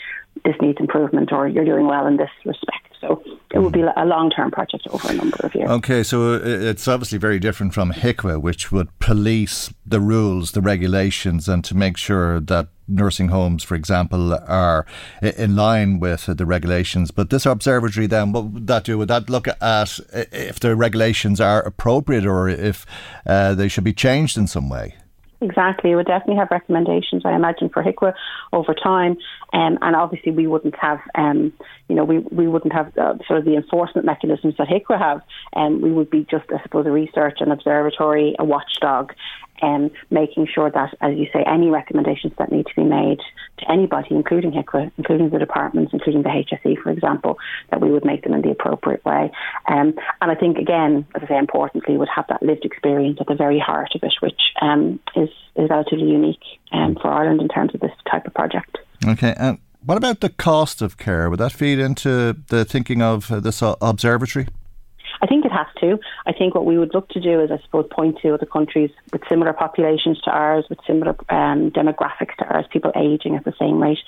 [0.46, 2.92] this needs improvement or you're doing well in this respect.
[3.00, 5.70] So it will be a long term project over a number of years.
[5.70, 11.50] Okay, so it's obviously very different from HIQA, which would police the rules, the regulations,
[11.50, 14.86] and to make sure that nursing homes, for example, are
[15.22, 17.12] in line with the regulations.
[17.12, 18.98] But this observatory, then, what would that do?
[18.98, 20.00] Would that look at
[20.32, 22.86] if the regulations are appropriate or if
[23.26, 24.96] uh, they should be changed in some way?
[25.42, 25.90] Exactly.
[25.90, 28.14] We would definitely have recommendations, I imagine, for HIQA
[28.54, 29.18] over time.
[29.54, 31.52] Um, and obviously, we wouldn't have, um,
[31.90, 35.22] you know, we, we wouldn't have uh, sort of the enforcement mechanisms that HIQA have.
[35.56, 39.14] Um, we would be just, I suppose, a research and observatory, a watchdog,
[39.62, 43.20] um, making sure that, as you say, any recommendations that need to be made
[43.60, 47.38] to anybody, including HIQA, including the departments, including the HSE, for example,
[47.70, 49.32] that we would make them in the appropriate way.
[49.68, 53.28] Um, and I think, again, as I say, importantly, would have that lived experience at
[53.28, 57.48] the very heart of it, which um, is, is relatively unique um, for Ireland in
[57.48, 58.78] terms of this type of project.
[59.06, 59.34] Okay.
[59.38, 61.30] And what about the cost of care?
[61.30, 64.48] Would that feed into the thinking of uh, this observatory?
[65.52, 66.00] It has to.
[66.26, 68.90] I think what we would look to do is, I suppose, point to other countries
[69.12, 73.54] with similar populations to ours, with similar um, demographics to ours, people aging at the
[73.60, 74.00] same rate,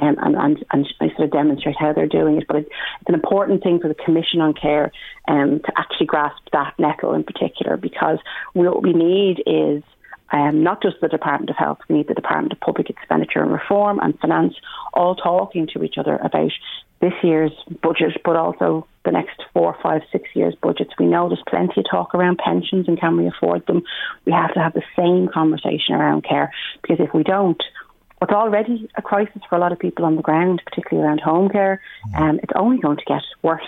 [0.00, 2.46] um, and, and, and sort of demonstrate how they're doing it.
[2.48, 2.70] But it's
[3.08, 4.90] an important thing for the Commission on Care
[5.28, 8.18] um, to actually grasp that nettle in particular, because
[8.54, 9.82] what we need is
[10.32, 13.52] um, not just the Department of Health, we need the Department of Public Expenditure and
[13.52, 14.54] Reform and Finance
[14.94, 16.52] all talking to each other about
[17.00, 17.52] this year's
[17.82, 20.92] budget, but also the next four, five, six years' budgets.
[20.98, 23.82] We know there's plenty of talk around pensions and can we afford them.
[24.24, 26.52] We have to have the same conversation around care
[26.82, 27.62] because if we don't,
[28.22, 31.50] it's already a crisis for a lot of people on the ground, particularly around home
[31.50, 31.82] care,
[32.16, 33.66] um, it's only going to get worse.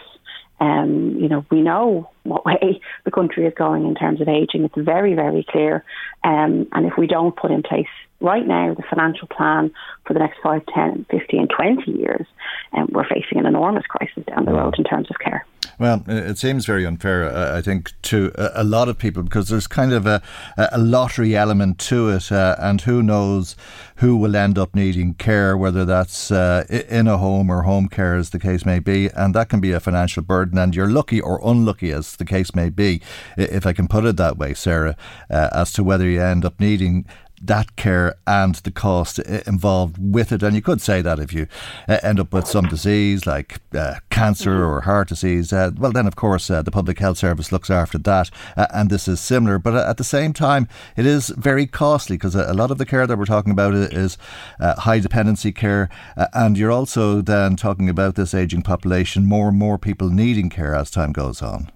[0.60, 4.64] Um, you know, we know what way the country is going in terms of ageing.
[4.64, 5.84] It's very, very clear.
[6.24, 7.86] Um, and if we don't put in place
[8.20, 9.70] right now the financial plan
[10.04, 12.26] for the next 5, 10, 15, 20 years,
[12.72, 15.46] um, we're facing an enormous crisis down the road in terms of care.
[15.78, 19.92] Well, it seems very unfair, I think, to a lot of people because there's kind
[19.92, 20.20] of a,
[20.56, 23.54] a lottery element to it, uh, and who knows
[23.96, 28.16] who will end up needing care, whether that's uh, in a home or home care,
[28.16, 30.58] as the case may be, and that can be a financial burden.
[30.58, 33.00] And you're lucky or unlucky, as the case may be,
[33.36, 34.96] if I can put it that way, Sarah,
[35.30, 37.06] uh, as to whether you end up needing
[37.42, 40.42] that care and the cost involved with it.
[40.42, 41.46] And you could say that if you
[41.88, 44.70] uh, end up with some disease like uh, cancer mm-hmm.
[44.70, 47.98] or heart disease, uh, well, then of course uh, the Public Health Service looks after
[47.98, 48.30] that.
[48.56, 49.58] Uh, and this is similar.
[49.58, 53.06] But at the same time, it is very costly because a lot of the care
[53.06, 54.18] that we're talking about is
[54.60, 55.88] uh, high dependency care.
[56.34, 60.74] and you're also then talking about this aging population, more and more people needing care
[60.74, 61.70] as time goes on.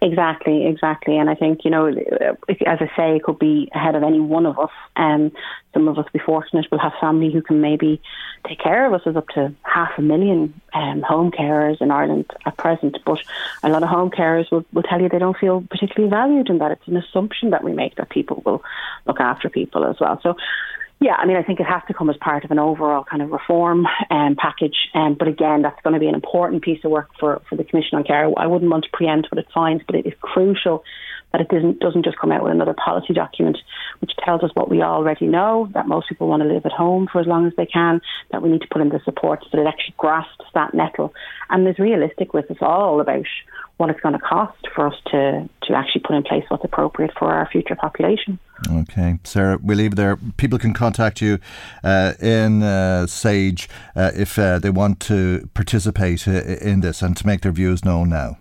[0.00, 1.16] Exactly, exactly.
[1.18, 4.46] And I think, you know, as I say, it could be ahead of any one
[4.46, 4.70] of us.
[4.96, 5.32] Um,
[5.74, 8.00] some of us be fortunate, we'll have family who can maybe
[8.46, 9.02] take care of us.
[9.04, 13.20] There's up to half a million um, home carers in Ireland at present, but
[13.62, 16.60] a lot of home carers will, will tell you they don't feel particularly valued and
[16.60, 18.62] that it's an assumption that we make that people will
[19.06, 20.18] look after people as well.
[20.22, 20.36] So
[21.00, 23.22] yeah, I mean, I think it has to come as part of an overall kind
[23.22, 24.76] of reform um, package.
[24.94, 27.62] Um, but again, that's going to be an important piece of work for, for the
[27.62, 28.28] Commission on Care.
[28.36, 30.82] I wouldn't want to preempt what it finds, but it is crucial
[31.32, 33.58] that it doesn't doesn't just come out with another policy document
[34.00, 37.08] which tells us what we already know that most people want to live at home
[37.10, 38.00] for as long as they can,
[38.30, 41.12] that we need to put in the supports that it actually grasps that nettle
[41.50, 43.26] and is realistic with us all about
[43.78, 47.12] what it's going to cost for us to, to actually put in place what's appropriate
[47.18, 48.38] for our future population.
[48.70, 50.16] Okay, Sarah, we'll leave it there.
[50.36, 51.38] People can contact you
[51.82, 57.16] uh, in uh, Sage uh, if uh, they want to participate uh, in this and
[57.16, 58.36] to make their views known now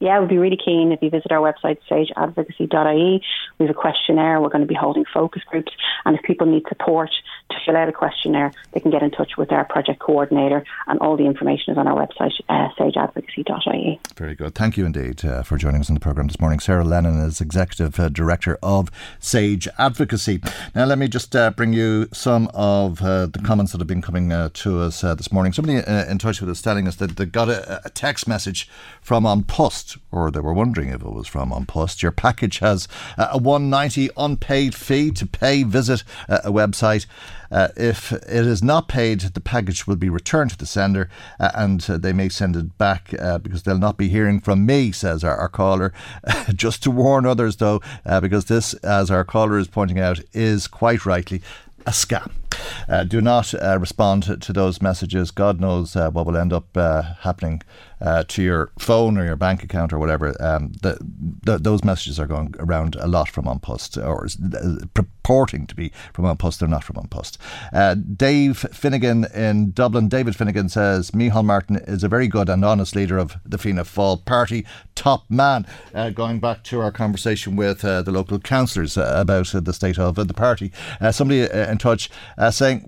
[0.00, 3.22] yeah, we'd be really keen if you visit our website, sageadvocacy.ie.
[3.58, 4.40] We have a questionnaire.
[4.40, 5.72] We're going to be holding focus groups.
[6.04, 7.10] And if people need support
[7.50, 10.64] to fill out a questionnaire, they can get in touch with our project coordinator.
[10.88, 14.00] And all the information is on our website, uh, sageadvocacy.ie.
[14.16, 14.54] Very good.
[14.54, 16.58] Thank you indeed uh, for joining us on the programme this morning.
[16.58, 18.90] Sarah Lennon is Executive uh, Director of
[19.20, 20.40] Sage Advocacy.
[20.74, 24.02] Now, let me just uh, bring you some of uh, the comments that have been
[24.02, 25.52] coming uh, to us this morning.
[25.52, 25.78] Somebody
[26.10, 28.68] in touch with us telling us that they got a, a text message
[29.00, 32.02] from An Post or they were wondering if it was from An Post.
[32.02, 35.62] Your package has a 190 unpaid fee to pay.
[35.62, 37.06] Visit a website.
[37.50, 41.08] Uh, if it is not paid, the package will be returned to the sender
[41.38, 44.66] uh, and uh, they may send it back uh, because they'll not be hearing from
[44.66, 45.92] me, says our, our caller.
[46.54, 50.66] Just to warn others, though, uh, because this, as our caller is pointing out, is
[50.66, 51.42] quite rightly
[51.86, 52.32] a scam.
[52.88, 55.30] Uh, do not uh, respond to those messages.
[55.30, 56.74] God knows uh, what will end up
[57.20, 57.62] happening
[58.04, 60.98] uh, to your phone or your bank account or whatever, um, the,
[61.42, 65.74] the, those messages are going around a lot from An Post or uh, purporting to
[65.74, 66.60] be from An Post.
[66.60, 67.38] They're not from An Post.
[67.72, 70.08] Uh, Dave Finnegan in Dublin.
[70.08, 73.84] David Finnegan says Micheál Martin is a very good and honest leader of the Fianna
[73.84, 75.66] Fáil party, top man.
[75.94, 79.98] Uh, going back to our conversation with uh, the local councillors uh, about the state
[79.98, 80.70] of the party,
[81.10, 82.10] somebody in touch
[82.50, 82.80] saying,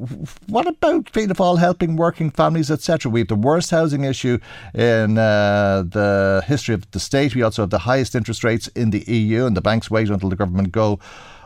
[0.47, 3.10] "What about Fianna Fáil helping working families, etc.?
[3.10, 4.38] We have the worst housing issue."
[4.74, 7.35] in uh, the history of the state.
[7.35, 10.28] We also have the highest interest rates in the EU, and the banks wait until
[10.28, 10.99] the government go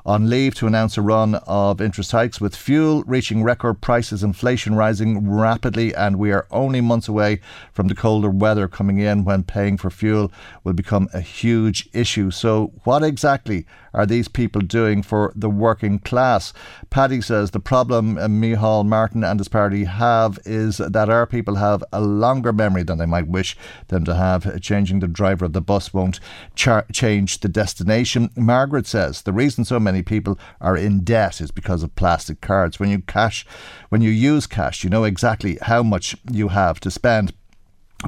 [0.07, 4.75] on leave to announce a run of interest hikes with fuel reaching record prices, inflation
[4.75, 7.41] rising rapidly, and we are only months away
[7.73, 10.33] from the colder weather coming in when paying for fuel
[10.65, 12.31] will become a huge issue.
[12.31, 16.53] So, what exactly are these people doing for the working class?
[16.91, 21.57] Paddy says the problem uh, Micheál Martin and his party have is that our people
[21.57, 23.57] have a longer memory than they might wish
[23.89, 24.61] them to have.
[24.61, 26.21] Changing the driver of the bus won't
[26.55, 28.31] char- change the destination.
[28.37, 32.79] Margaret says the reason so many people are in debt is because of plastic cards.
[32.79, 33.47] When you cash,
[33.89, 37.33] when you use cash, you know exactly how much you have to spend.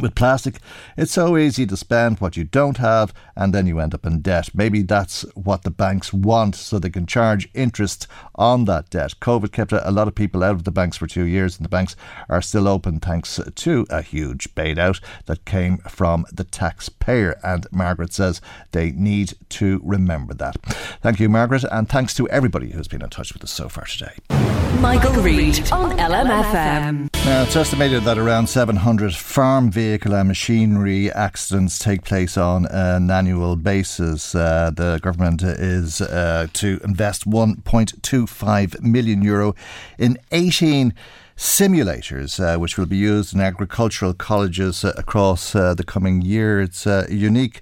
[0.00, 0.56] With plastic,
[0.96, 4.22] it's so easy to spend what you don't have and then you end up in
[4.22, 4.48] debt.
[4.54, 9.14] Maybe that's what the banks want so they can charge interest on that debt.
[9.20, 11.68] COVID kept a lot of people out of the banks for two years and the
[11.68, 11.94] banks
[12.28, 17.38] are still open thanks to a huge bailout that came from the taxpayer.
[17.44, 18.40] And Margaret says
[18.72, 20.56] they need to remember that.
[21.02, 23.84] Thank you, Margaret, and thanks to everybody who's been in touch with us so far
[23.84, 24.61] today.
[24.80, 27.08] Michael, Reade on LMFM.
[27.24, 33.10] Now, it's estimated that around 700 farm vehicle and machinery accidents take place on an
[33.10, 34.34] annual basis.
[34.34, 39.54] Uh, the government is uh, to invest 1.25 million euro
[39.98, 40.94] in 18
[41.36, 46.60] simulators, uh, which will be used in agricultural colleges uh, across uh, the coming year.
[46.60, 47.60] It's uh, unique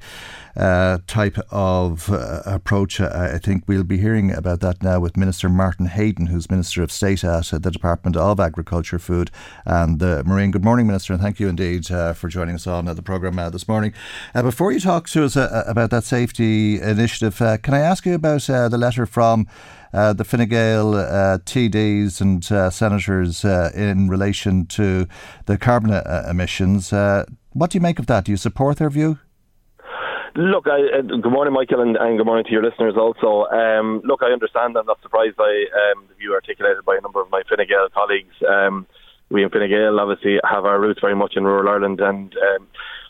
[0.56, 3.00] uh, type of uh, approach.
[3.00, 6.82] Uh, I think we'll be hearing about that now with Minister Martin Heydon, who's Minister
[6.82, 9.30] of State at the Department of Agriculture, Food
[9.64, 10.50] and the Marine.
[10.50, 13.50] Good morning, Minister, and thank you indeed uh, for joining us on the programme uh,
[13.50, 13.92] this morning.
[14.34, 18.78] before you talk to us about that safety initiative, can I ask you about the
[18.78, 19.46] letter from
[19.92, 25.06] uh, the Fine Gael uh, TDs and uh, senators in relation to
[25.46, 25.92] the carbon
[26.28, 26.92] emissions.
[27.52, 28.24] what do you make of that?
[28.24, 29.18] Do you support their view?
[30.36, 33.50] Look, I, uh, good morning, Michael, and, and, good morning to your listeners also.
[33.50, 34.76] Um, look, I understand.
[34.76, 37.88] I'm not surprised by um, the view articulated by a number of my Fine Gael
[37.92, 38.34] colleagues.
[38.48, 38.86] Um,
[39.28, 42.68] we in Fine Gael obviously have our roots very much in rural Ireland, and um,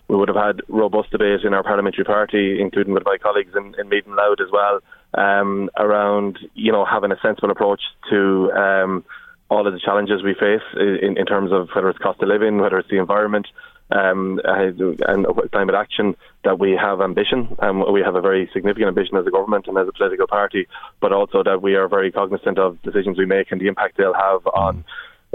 [0.09, 3.75] we would have had robust debate in our parliamentary party, including with my colleagues in,
[3.79, 4.81] in and Louth as well,
[5.13, 9.05] um, around you know having a sensible approach to um,
[9.51, 12.59] all of the challenges we face in, in terms of whether it's cost of living,
[12.59, 13.47] whether it's the environment
[13.93, 18.89] um, and climate action that we have ambition and um, we have a very significant
[18.89, 20.67] ambition as a government and as a political party,
[21.01, 24.15] but also that we are very cognizant of decisions we make and the impact they'll
[24.15, 24.85] have on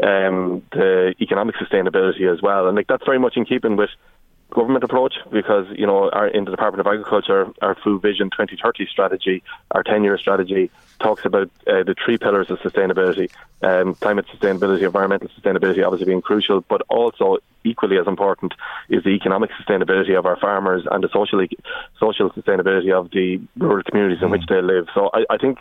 [0.04, 2.68] um, the economic sustainability as well.
[2.68, 3.90] And like that's very much in keeping with
[4.56, 8.88] government approach because you know our, in the Department of Agriculture, our Food Vision 2030
[8.88, 13.30] strategy, our 10-year strategy talks about uh, the three pillars of sustainability:
[13.62, 18.54] um, climate sustainability, environmental sustainability, obviously being crucial, but also equally as important
[18.90, 21.44] is the economic sustainability of our farmers and the social
[22.00, 24.32] social sustainability of the rural communities in mm.
[24.32, 24.88] which they live.
[24.94, 25.58] So I, I, think,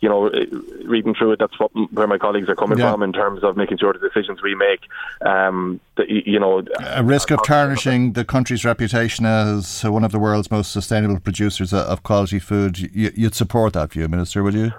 [0.00, 0.30] you know,
[0.84, 2.92] reading through it, that's what, where my colleagues are coming yeah.
[2.92, 4.80] from in terms of making sure the decisions we make,
[5.22, 10.18] um, that, you know, a risk of tarnishing the country's reputation as one of the
[10.18, 12.78] world's most sustainable producers of quality food.
[12.94, 14.72] You'd support that view, Minister, would you?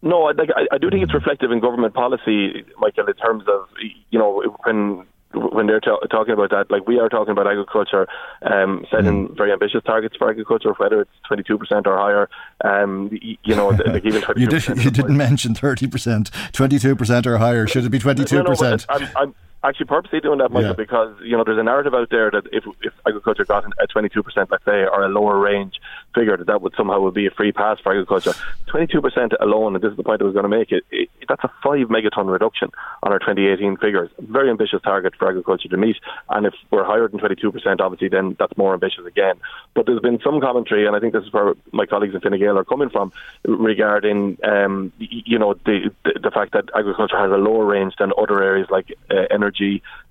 [0.00, 0.32] No, I,
[0.72, 3.68] I, do think it's reflective in government policy, Michael, in terms of
[4.10, 5.04] you know when
[5.34, 8.06] when they're ta- talking about that, like we are talking about agriculture,
[8.42, 9.36] um, setting mm.
[9.36, 12.30] very ambitious targets for agriculture, whether it's 22% or higher.
[12.64, 17.66] Um, you know, like even you, did, you didn't mention 30%, 22% or higher.
[17.66, 18.32] Should it be 22%?
[18.32, 20.74] No, no, I'm, I'm, actually purposely doing that, Michael, yeah.
[20.74, 24.22] because you know there's a narrative out there that if if agriculture got a 22
[24.22, 25.80] percent, let's say, or a lower range
[26.14, 28.32] figure, that that would somehow would be a free pass for agriculture.
[28.66, 30.70] 22 percent alone, and this is the point I was going to make.
[30.70, 32.70] It, it that's a five megaton reduction
[33.02, 34.10] on our 2018 figures.
[34.18, 35.96] Very ambitious target for agriculture to meet,
[36.28, 39.36] and if we're higher than 22 percent, obviously then that's more ambitious again.
[39.74, 42.38] But there's been some commentary, and I think this is where my colleagues in Fine
[42.38, 43.12] Gael are coming from
[43.44, 48.12] regarding um, you know the, the, the fact that agriculture has a lower range than
[48.18, 49.53] other areas like uh, energy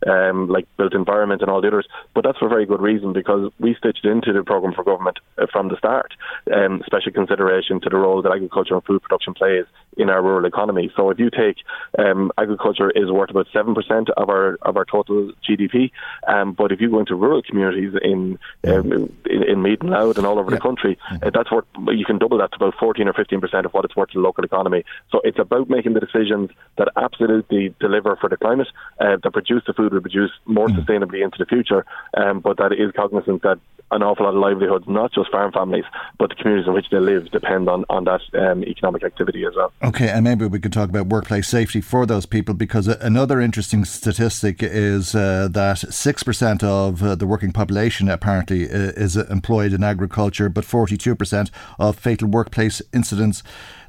[0.07, 1.87] um, like built environment and all the others.
[2.13, 5.19] But that's for a very good reason because we stitched into the programme for government
[5.37, 6.13] uh, from the start,
[6.53, 9.65] um, special consideration to the role that agriculture and food production plays
[9.97, 10.91] in our rural economy.
[10.95, 11.57] So if you take
[11.97, 15.91] um, agriculture is worth about seven percent of our of our total GDP,
[16.27, 18.91] um, but if you go into rural communities in um,
[19.29, 20.57] in, in Meath and Louth and all over yeah.
[20.57, 23.65] the country, uh, that's worth you can double that to about fourteen or fifteen percent
[23.65, 24.83] of what it's worth to the local economy.
[25.11, 28.67] So it's about making the decisions that absolutely deliver for the climate,
[28.99, 30.77] uh, that produce the food we produce more mm.
[30.77, 31.85] sustainably into the future,
[32.15, 33.59] um, but that is cognizant that
[33.93, 35.85] an awful lot of livelihoods, not just farm families,
[36.17, 39.53] but the communities in which they live, depend on, on that um, economic activity as
[39.55, 39.71] well.
[39.83, 43.85] Okay, and maybe we could talk about workplace safety for those people because another interesting
[43.85, 49.83] statistic is uh, that 6% of uh, the working population apparently uh, is employed in
[49.83, 53.43] agriculture, but 42% of fatal workplace incidents.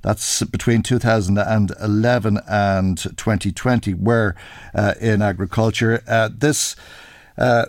[0.04, 4.36] That's between 2011 and 2020 were
[4.74, 6.02] uh, in agriculture.
[6.06, 6.76] Uh, this
[7.38, 7.66] uh,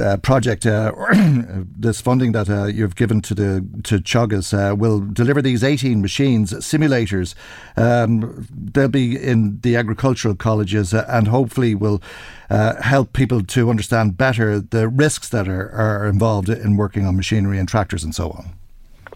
[0.00, 5.00] uh, project, uh, this funding that uh, you've given to the to Teagasc uh, will
[5.00, 7.34] deliver these 18 machines, simulators.
[7.76, 12.00] Um, they'll be in the agricultural colleges uh, and hopefully will
[12.48, 17.58] help people to understand better the risks that are, are involved in working on machinery
[17.58, 18.59] and tractors and so on.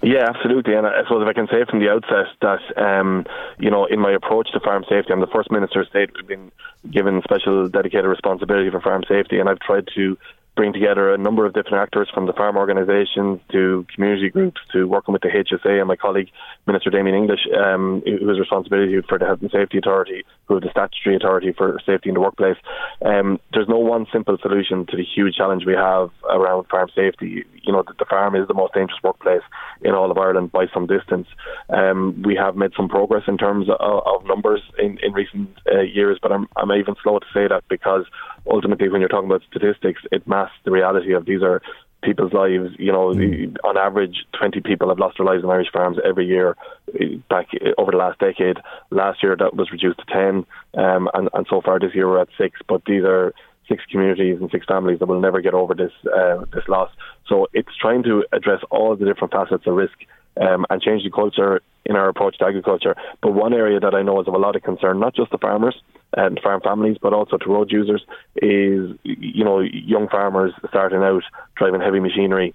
[0.04, 0.74] Yeah, absolutely.
[0.74, 3.24] And I suppose if I can say from the outset that, um,
[3.58, 6.10] you know, in my approach to farm safety, I'm the first minister of state.
[6.14, 6.52] We've been
[6.90, 10.18] given special dedicated responsibility for farm safety, and I've tried to
[10.56, 14.86] bring together a number of different actors from the farm organisations to community groups to
[14.86, 16.30] working with the HSA and my colleague
[16.66, 20.62] Minister Damien English, um, who has responsibility for the Health and Safety Authority, who is
[20.62, 22.56] the statutory authority for safety in the workplace.
[23.04, 27.44] Um, there's no one simple solution to the huge challenge we have around farm safety.
[27.62, 29.42] You know, the, the farm is the most dangerous workplace
[29.82, 31.26] in all of Ireland by some distance.
[31.68, 35.80] Um, we have made some progress in terms of, of numbers in, in recent uh,
[35.80, 38.04] years, but I'm, I'm even slow to say that because
[38.50, 41.62] ultimately, when you're talking about statistics, it masks the reality of these are
[42.02, 42.70] people's lives.
[42.78, 43.56] You know, mm.
[43.64, 46.56] on average, 20 people have lost their lives in Irish farms every year
[47.00, 48.58] eh, back eh, over the last decade.
[48.90, 50.46] Last year, that was reduced to 10,
[50.82, 52.60] um, and, and so far this year we're at six.
[52.68, 53.32] But these are
[53.68, 56.90] six communities and six families that will never get over this uh, this loss.
[57.26, 59.96] So it's trying to address all the different facets of risk
[60.40, 62.94] um, and change the culture in our approach to agriculture.
[63.22, 65.38] But one area that I know is of a lot of concern, not just the
[65.38, 65.76] farmers
[66.16, 68.02] and farm families, but also to road users,
[68.36, 71.22] is you know young farmers starting out
[71.56, 72.54] driving heavy machinery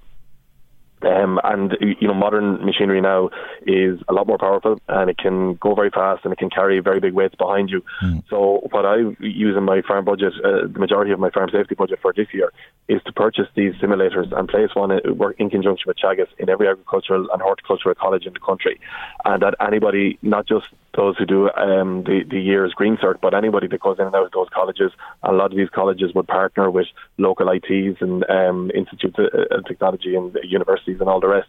[1.02, 3.30] um, and you know, modern machinery now
[3.66, 6.80] is a lot more powerful, and it can go very fast, and it can carry
[6.80, 7.84] very big weights behind you.
[8.04, 8.24] Mm.
[8.30, 11.76] So, what I use in my farm budget, uh, the majority of my farm safety
[11.76, 12.52] budget for this year,
[12.90, 14.98] is to purchase these simulators and place one uh,
[15.38, 18.80] in conjunction with Teagasc in every agricultural and horticultural college in the country,
[19.24, 20.66] and that anybody, not just
[21.00, 24.14] those who do um, the, the year's green cert, but anybody that goes in and
[24.14, 24.92] out of those colleges,
[25.24, 30.14] a lot of these colleges would partner with local ITs and um, institutes of technology
[30.16, 31.48] and universities and all the rest,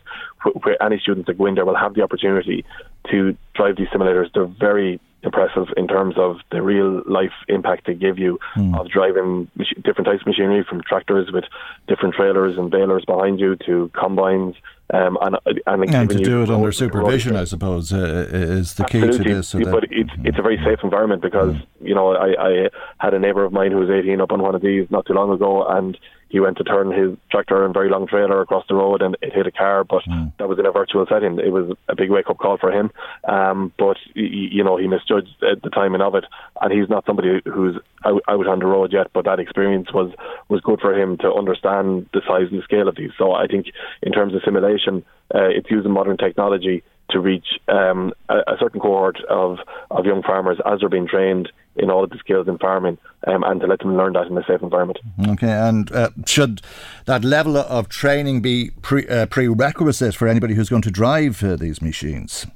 [0.62, 2.64] where any students that go in there will have the opportunity
[3.10, 4.27] to drive these simulators.
[4.32, 8.78] They're very impressive in terms of the real life impact they give you mm.
[8.78, 9.48] of driving
[9.82, 11.44] different types of machinery from tractors with
[11.88, 14.55] different trailers and balers behind you to combines
[14.92, 15.36] Um, and
[15.66, 19.18] and, and to do it under supervision, I suppose, uh, is the Absolutely.
[19.18, 19.48] key to this.
[19.48, 23.20] So but it's it's a very safe environment because you know I, I had a
[23.20, 25.64] neighbour of mine who was 18 up on one of these not too long ago,
[25.64, 25.97] and
[26.31, 29.32] he went to turn his tractor and very long trailer across the road and it
[29.32, 30.32] hit a car, but mm.
[30.39, 31.39] that was in a virtual setting.
[31.40, 32.93] It was a big wake up call for him.
[33.24, 36.24] Um, but, you know, he misjudged the timing of it.
[36.61, 40.12] And he's not somebody who's out, out on the road yet, but that experience was,
[40.48, 43.11] was good for him to understand the size and the scale of these.
[43.19, 43.66] So I think
[44.01, 45.05] in terms of simulation,
[45.35, 49.59] uh, it's using modern technology to reach um, a, a, certain cohort of,
[49.91, 53.43] of young farmers as they're being trained in all of the skills in farming um,
[53.45, 54.99] and to let them learn that in a safe environment.
[55.28, 56.61] Okay, and uh, should
[57.07, 61.57] that level of training be pre, uh, prerequisite for anybody who's going to drive uh,
[61.57, 62.47] these machines?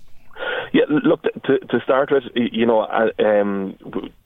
[0.73, 3.79] Yeah, look, to, to start with, you know, uh, um,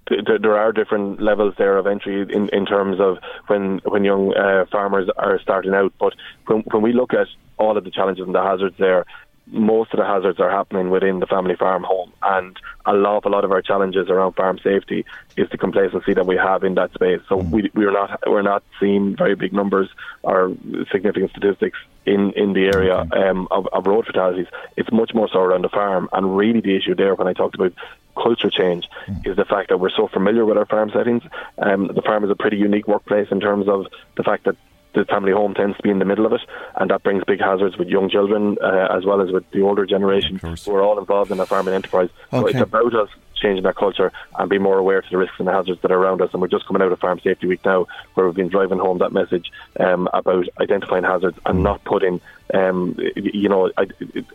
[0.09, 3.19] there are different levels there of entry in, in terms of
[3.49, 5.93] when when young uh, farmers are starting out.
[6.01, 6.15] But
[6.47, 7.27] when, when we look at
[7.59, 9.05] all of the challenges and the hazards there,
[9.51, 13.29] most of the hazards are happening within the family farm home, and a lot, a
[13.29, 15.05] lot of our challenges around farm safety
[15.37, 17.21] is the complacency that we have in that space.
[17.29, 19.89] So we we're not we're not seeing very big numbers
[20.23, 20.55] or
[20.91, 24.47] significant statistics in in the area um, of, of road fatalities.
[24.77, 27.55] It's much more so around the farm, and really the issue there when I talked
[27.55, 27.73] about
[28.17, 28.89] culture change
[29.25, 31.23] is the fact that we're so familiar with our farm settings.
[31.59, 34.57] Um, the farm is a pretty unique workplace in terms of the fact that
[34.95, 36.41] the family home tends to be in the middle of it,
[36.77, 39.87] and that brings big hazards with young children uh, as well as with the older
[39.87, 42.11] generation who are all involved in the farming enterprise.
[42.31, 45.47] So it's about us changing that culture and be more aware to the risks and
[45.47, 46.31] the hazards that are around us.
[46.33, 48.99] And we're just coming out of Farm Safety Week now, where we've been driving home
[48.99, 52.21] that message um, about identifying hazards and not putting,
[52.53, 53.71] um, you know,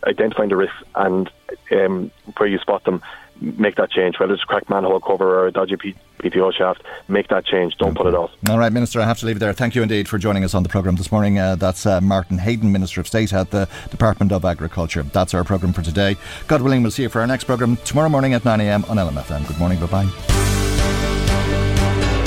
[0.06, 1.30] identifying the risks and
[1.72, 3.02] um, where you spot them.
[3.44, 6.82] Make that change, whether it's a cracked manhole cover or a dodgy P- PTO shaft.
[7.10, 7.76] Make that change.
[7.78, 8.32] Don't put it off.
[8.50, 9.52] All right, Minister, I have to leave it there.
[9.52, 11.38] Thank you indeed for joining us on the programme this morning.
[11.40, 15.04] Uh, that's uh, Martin Heydon, Minister of State at the Department of Agriculture.
[15.04, 16.16] That's our programme for today.
[16.48, 19.46] God willing, we'll see you for our next programme tomorrow morning at 9am on LMFM.
[19.48, 20.10] Good morning, bye bye.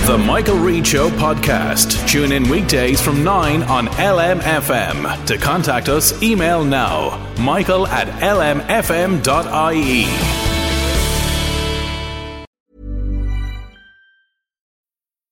[0.06, 2.08] The Michael Reade Show podcast.
[2.08, 5.26] Tune in weekdays from 9 on LMFM.
[5.26, 10.04] To contact us, email now michael at lmfm.ie.